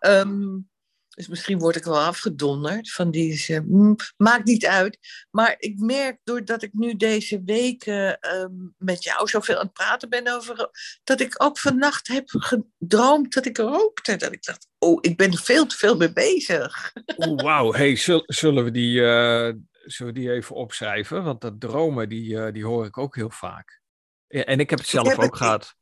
Um, 0.00 0.68
dus 1.16 1.28
misschien 1.28 1.58
word 1.58 1.76
ik 1.76 1.84
wel 1.84 2.00
afgedonderd 2.00 2.92
van 2.92 3.10
die. 3.10 3.46
Uh, 3.48 3.92
maakt 4.16 4.44
niet 4.44 4.66
uit. 4.66 4.98
Maar 5.30 5.54
ik 5.58 5.78
merk 5.78 6.18
doordat 6.24 6.62
ik 6.62 6.72
nu 6.72 6.96
deze 6.96 7.42
weken 7.44 8.18
uh, 8.20 8.70
met 8.78 9.04
jou 9.04 9.28
zoveel 9.28 9.54
aan 9.56 9.64
het 9.64 9.72
praten 9.72 10.08
ben 10.08 10.34
over. 10.34 10.70
dat 11.04 11.20
ik 11.20 11.42
ook 11.42 11.58
vannacht 11.58 12.08
heb 12.08 12.24
gedroomd 12.28 13.34
dat 13.34 13.46
ik 13.46 13.56
rookte. 13.56 14.16
Dat 14.16 14.32
ik 14.32 14.44
dacht, 14.44 14.68
oh, 14.78 14.98
ik 15.00 15.16
ben 15.16 15.32
er 15.32 15.38
veel 15.38 15.66
te 15.66 15.76
veel 15.76 15.96
mee 15.96 16.12
bezig. 16.12 16.92
Oeh, 17.16 17.42
wauw. 17.42 17.72
Hey, 17.72 17.96
zullen, 18.26 18.64
we 18.64 18.70
die, 18.70 19.00
uh, 19.00 19.52
zullen 19.84 20.12
we 20.12 20.20
die 20.20 20.32
even 20.32 20.56
opschrijven? 20.56 21.24
Want 21.24 21.40
dat 21.40 21.60
dromen, 21.60 22.08
die, 22.08 22.38
eh, 22.38 22.52
die 22.52 22.64
hoor 22.64 22.86
ik 22.86 22.98
ook 22.98 23.14
heel 23.14 23.30
vaak. 23.30 23.80
En 24.26 24.60
ik 24.60 24.70
heb 24.70 24.78
het 24.78 24.88
zelf 24.88 25.18
ook 25.18 25.22
het, 25.22 25.36
gehad. 25.36 25.76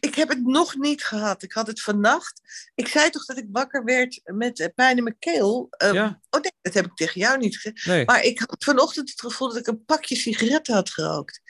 Ik 0.00 0.14
heb 0.14 0.28
het 0.28 0.46
nog 0.46 0.76
niet 0.76 1.04
gehad. 1.04 1.42
Ik 1.42 1.52
had 1.52 1.66
het 1.66 1.80
vannacht. 1.80 2.40
Ik 2.74 2.88
zei 2.88 3.10
toch 3.10 3.24
dat 3.24 3.36
ik 3.36 3.46
wakker 3.50 3.84
werd 3.84 4.20
met 4.24 4.60
eh, 4.60 4.68
pijn 4.74 4.96
in 4.96 5.02
mijn 5.02 5.18
keel. 5.18 5.68
Um, 5.82 5.94
ja. 5.94 6.20
Oh 6.30 6.40
nee, 6.40 6.52
dat 6.62 6.74
heb 6.74 6.84
ik 6.84 6.94
tegen 6.94 7.20
jou 7.20 7.38
niet 7.38 7.54
gezegd. 7.56 7.86
Nee. 7.86 8.04
Maar 8.04 8.22
ik 8.22 8.38
had 8.38 8.64
vanochtend 8.64 9.10
het 9.10 9.20
gevoel 9.20 9.48
dat 9.48 9.56
ik 9.56 9.66
een 9.66 9.84
pakje 9.84 10.16
sigaretten 10.16 10.74
had 10.74 10.90
gerookt. 10.90 11.40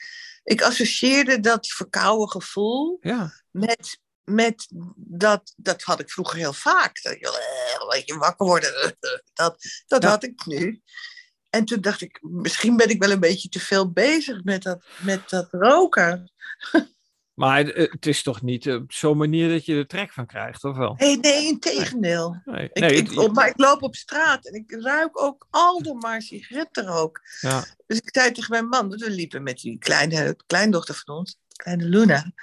Ik 0.43 0.61
associeerde 0.61 1.39
dat 1.39 1.67
verkouden 1.67 2.29
gevoel 2.29 2.97
ja. 3.01 3.33
met, 3.51 3.99
met 4.23 4.67
dat, 4.95 5.53
dat 5.55 5.81
had 5.81 5.99
ik 5.99 6.09
vroeger 6.09 6.37
heel 6.37 6.53
vaak. 6.53 7.01
Dat 7.01 7.19
je, 7.19 7.27
eh, 7.89 8.01
je 8.05 8.17
wakker 8.17 8.45
worden, 8.45 8.95
dat, 9.33 9.63
dat 9.87 10.03
ja. 10.03 10.09
had 10.09 10.23
ik 10.23 10.45
nu. 10.45 10.81
En 11.49 11.65
toen 11.65 11.81
dacht 11.81 12.01
ik, 12.01 12.19
misschien 12.21 12.77
ben 12.77 12.89
ik 12.89 13.01
wel 13.01 13.11
een 13.11 13.19
beetje 13.19 13.49
te 13.49 13.59
veel 13.59 13.91
bezig 13.91 14.43
met 14.43 14.63
dat, 14.63 14.85
met 14.99 15.29
dat 15.29 15.47
roken. 15.51 16.31
Maar 17.33 17.65
het 17.65 18.05
is 18.05 18.23
toch 18.23 18.41
niet 18.41 18.69
op 18.69 18.91
zo'n 18.91 19.17
manier 19.17 19.49
dat 19.49 19.65
je 19.65 19.75
er 19.75 19.87
trek 19.87 20.11
van 20.11 20.25
krijgt, 20.25 20.63
of 20.63 20.77
wel? 20.77 20.95
Nee, 20.97 21.17
nee, 21.17 21.47
in 21.47 21.59
tegendeel. 21.59 22.41
Nee. 22.45 22.69
Ik, 22.73 22.79
nee, 22.79 22.95
ik, 22.95 23.31
maar 23.31 23.47
ik 23.47 23.57
loop 23.57 23.81
op 23.81 23.95
straat 23.95 24.45
en 24.45 24.53
ik 24.53 24.71
ruik 24.71 25.21
ook 25.21 25.47
al 25.49 25.93
maar 25.99 26.21
sigarettenrook. 26.21 27.21
Ja. 27.41 27.65
Dus 27.87 27.97
ik 27.97 28.09
zei 28.11 28.31
tegen 28.31 28.51
mijn 28.51 28.67
man, 28.67 28.89
we 28.89 29.09
liepen 29.09 29.43
met 29.43 29.59
die 29.59 29.77
kleine 29.77 30.37
kleindochter 30.45 31.01
van 31.05 31.15
ons, 31.15 31.37
kleine 31.55 31.83
Luna. 31.83 32.21
Toen 32.21 32.33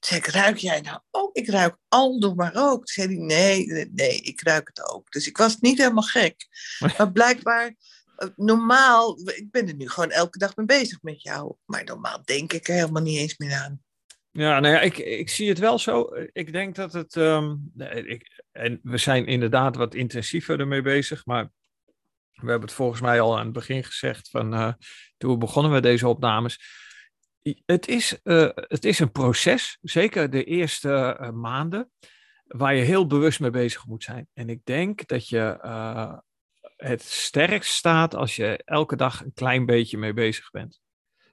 zei 0.00 0.20
ik, 0.20 0.26
ruik 0.26 0.56
jij 0.56 0.80
nou 0.80 1.00
ook? 1.10 1.36
Ik 1.36 1.48
ruik 1.48 1.76
al 1.88 2.34
maar 2.34 2.52
rook. 2.52 2.86
Toen 2.86 3.04
zei 3.04 3.06
hij, 3.06 3.24
nee, 3.24 3.88
nee, 3.92 4.20
ik 4.20 4.42
ruik 4.42 4.70
het 4.74 4.88
ook. 4.92 5.10
Dus 5.10 5.26
ik 5.26 5.36
was 5.36 5.56
niet 5.60 5.78
helemaal 5.78 6.02
gek. 6.02 6.46
Maar 6.98 7.12
blijkbaar 7.12 7.74
eh, 8.16 8.28
normaal, 8.36 9.18
ik 9.18 9.50
ben 9.50 9.68
er 9.68 9.74
nu 9.74 9.88
gewoon 9.88 10.10
elke 10.10 10.38
dag 10.38 10.56
mee 10.56 10.66
bezig 10.66 11.02
met 11.02 11.22
jou. 11.22 11.54
Maar 11.64 11.84
normaal 11.84 12.22
denk 12.24 12.52
ik 12.52 12.68
er 12.68 12.74
helemaal 12.74 13.02
niet 13.02 13.18
eens 13.18 13.36
meer 13.36 13.54
aan. 13.54 13.82
Ja, 14.32 14.60
nou 14.60 14.74
ja, 14.74 14.80
ik, 14.80 14.98
ik 14.98 15.28
zie 15.28 15.48
het 15.48 15.58
wel 15.58 15.78
zo. 15.78 16.08
Ik 16.32 16.52
denk 16.52 16.74
dat 16.74 16.92
het. 16.92 17.14
Um, 17.14 17.72
ik, 18.04 18.42
en 18.52 18.80
we 18.82 18.96
zijn 18.96 19.26
inderdaad 19.26 19.76
wat 19.76 19.94
intensiever 19.94 20.60
ermee 20.60 20.82
bezig, 20.82 21.26
maar 21.26 21.50
we 22.32 22.50
hebben 22.50 22.68
het 22.68 22.72
volgens 22.72 23.00
mij 23.00 23.20
al 23.20 23.38
aan 23.38 23.44
het 23.44 23.52
begin 23.52 23.84
gezegd 23.84 24.30
van 24.30 24.54
uh, 24.54 24.72
toen 25.16 25.30
we 25.30 25.38
begonnen 25.38 25.72
met 25.72 25.82
deze 25.82 26.08
opnames. 26.08 26.78
Het 27.64 27.88
is, 27.88 28.20
uh, 28.24 28.48
het 28.54 28.84
is 28.84 28.98
een 28.98 29.12
proces, 29.12 29.78
zeker 29.80 30.30
de 30.30 30.44
eerste 30.44 31.18
uh, 31.20 31.30
maanden. 31.30 31.90
waar 32.46 32.74
je 32.74 32.82
heel 32.82 33.06
bewust 33.06 33.40
mee 33.40 33.50
bezig 33.50 33.86
moet 33.86 34.04
zijn. 34.04 34.28
En 34.32 34.48
ik 34.48 34.60
denk 34.64 35.06
dat 35.06 35.28
je 35.28 35.58
het 36.76 37.02
sterkst 37.02 37.72
staat 37.72 38.14
als 38.14 38.36
je 38.36 38.62
elke 38.64 38.96
dag 38.96 39.24
een 39.24 39.32
klein 39.32 39.66
beetje 39.66 39.98
mee 39.98 40.12
bezig 40.12 40.50
bent. 40.50 40.80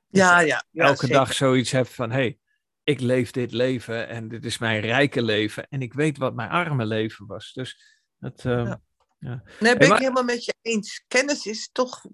Ja, 0.08 0.40
ja. 0.40 0.66
ja 0.72 0.86
elke 0.86 1.08
dag 1.08 1.34
zoiets 1.34 1.72
hebt 1.72 1.94
van: 1.94 2.12
hey, 2.12 2.38
ik 2.88 3.00
leef 3.00 3.32
dit 3.32 3.52
leven 3.52 4.08
en 4.08 4.28
dit 4.28 4.46
is 4.46 4.58
mijn 4.58 4.82
rijke 4.82 5.22
leven. 5.22 5.68
En 5.70 5.82
ik 5.82 5.94
weet 5.94 6.18
wat 6.18 6.36
mijn 6.36 6.50
arme 6.50 6.86
leven 6.86 7.26
was. 7.26 7.54
Dus 7.54 7.82
het. 8.20 8.44
Uh, 8.44 8.64
ja. 8.66 8.82
Ja. 9.20 9.44
Nee, 9.60 9.78
ben 9.78 9.92
ik 9.92 9.98
helemaal 9.98 10.24
met 10.24 10.46
je 10.46 10.54
eens. 10.62 11.04
Kennis 11.08 11.46
is 11.46 11.70
toch 11.72 12.06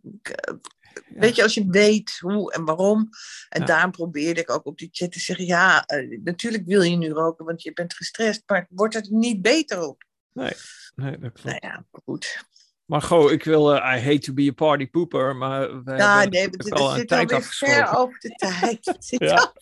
Weet 1.08 1.36
je, 1.36 1.44
als 1.44 1.54
je 1.54 1.66
weet 1.68 2.18
hoe 2.20 2.54
en 2.54 2.66
waarom. 2.66 3.10
En 3.50 3.66
daarom 3.66 3.92
probeerde 3.92 4.42
ik 4.42 4.52
ook 4.52 4.66
op 4.66 4.78
die 4.78 4.90
chat 4.92 5.12
te 5.12 5.20
zeggen: 5.20 5.46
ja, 5.46 5.84
uh, 5.88 6.20
natuurlijk 6.24 6.66
wil 6.66 6.82
je 6.82 6.96
nu 6.96 7.10
roken, 7.10 7.46
want 7.46 7.62
je 7.62 7.74
bent 7.74 7.94
gestrest, 7.94 8.44
maar 8.46 8.68
wordt 8.70 8.94
het 8.94 9.10
niet 9.10 9.42
beter 9.42 9.88
op? 9.88 10.04
Nee, 10.32 10.54
nee 10.96 11.18
dat 11.18 11.32
klopt. 11.32 11.44
Nou 11.44 11.58
ja, 11.62 11.86
goed. 12.06 12.46
Maar 12.86 13.02
goh, 13.02 13.32
ik 13.32 13.44
wil, 13.44 13.76
uh, 13.76 13.78
I 13.78 14.00
hate 14.00 14.20
to 14.20 14.34
be 14.34 14.50
a 14.50 14.54
party 14.54 14.90
pooper, 14.90 15.36
maar 15.36 15.84
we 15.84 15.96
ja, 15.96 16.24
nee, 16.24 16.50
we 16.50 16.72
al 16.72 17.00
een 17.00 17.06
tijd 17.06 17.32
afgesproken. 17.32 17.76
ver 17.76 17.98
over 17.98 18.20
de 18.20 18.30
tijd. 18.30 18.96
ja. 19.08 19.54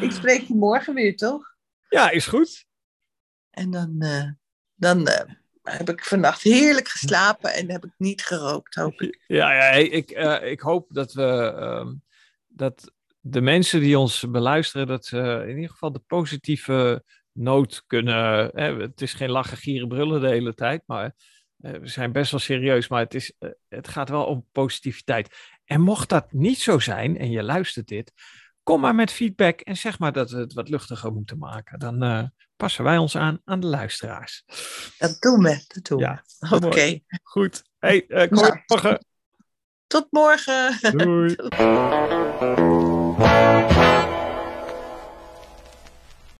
Ik 0.00 0.10
spreek 0.10 0.40
je 0.40 0.54
morgen 0.54 0.94
weer, 0.94 1.16
toch? 1.16 1.54
Ja, 1.88 2.10
is 2.10 2.26
goed. 2.26 2.66
En 3.50 3.70
dan, 3.70 3.94
uh, 3.98 4.30
dan 4.74 5.08
heb 5.62 5.88
ik 5.88 6.04
vannacht 6.04 6.42
heerlijk 6.42 6.88
geslapen 6.88 7.52
en 7.52 7.70
heb 7.70 7.84
ik 7.84 7.92
niet 7.98 8.22
gerookt, 8.22 8.74
hoop 8.74 9.00
ik. 9.00 9.24
Ja, 9.26 9.52
ja 9.52 9.70
ik, 9.70 10.10
uh, 10.10 10.50
ik 10.50 10.60
hoop 10.60 10.86
dat 10.88 11.12
we 11.12 11.54
uh, 11.56 11.92
dat 12.48 12.92
de 13.20 13.40
mensen 13.40 13.80
die 13.80 13.98
ons 13.98 14.30
beluisteren, 14.30 14.86
dat 14.86 15.06
ze 15.06 15.44
in 15.46 15.54
ieder 15.54 15.70
geval 15.70 15.92
de 15.92 16.02
positieve 16.06 17.04
noot 17.32 17.84
kunnen. 17.86 18.50
Hè, 18.54 18.76
het 18.80 19.00
is 19.00 19.14
geen 19.14 19.30
lachen, 19.30 19.56
gieren, 19.56 19.88
brullen 19.88 20.20
de 20.20 20.28
hele 20.28 20.54
tijd, 20.54 20.82
maar 20.86 21.14
we 21.56 21.88
zijn 21.88 22.12
best 22.12 22.30
wel 22.30 22.40
serieus. 22.40 22.88
Maar 22.88 23.00
het, 23.00 23.14
is, 23.14 23.34
eh, 23.38 23.50
het 23.68 23.88
gaat 23.88 24.08
wel 24.08 24.24
om 24.24 24.46
positiviteit. 24.52 25.52
En 25.64 25.80
mocht 25.80 26.08
dat 26.08 26.32
niet 26.32 26.58
zo 26.58 26.78
zijn 26.78 27.18
en 27.18 27.30
je 27.30 27.42
luistert 27.42 27.88
dit, 27.88 28.12
kom 28.64 28.80
maar 28.80 28.94
met 28.94 29.12
feedback 29.12 29.60
en 29.60 29.76
zeg 29.76 29.98
maar 29.98 30.12
dat 30.12 30.30
we 30.30 30.38
het 30.38 30.52
wat 30.52 30.68
luchtiger 30.68 31.12
moeten 31.12 31.38
maken. 31.38 31.78
Dan 31.78 32.04
uh, 32.04 32.22
passen 32.56 32.84
wij 32.84 32.98
ons 32.98 33.16
aan 33.16 33.40
aan 33.44 33.60
de 33.60 33.66
luisteraars. 33.66 34.44
Dat 34.98 35.16
doen 35.20 35.42
we. 35.42 35.64
Dat 35.68 35.84
doen 35.84 35.98
ja, 35.98 36.24
we. 36.38 36.56
Oké. 36.56 36.66
Okay. 36.66 37.04
Goed. 37.22 37.62
Hey, 37.78 38.04
uh, 38.08 38.28
kom 38.28 38.40
nou, 38.42 38.60
morgen. 38.66 39.06
Tot 39.86 40.06
morgen. 40.10 40.78
Doei. 40.96 41.34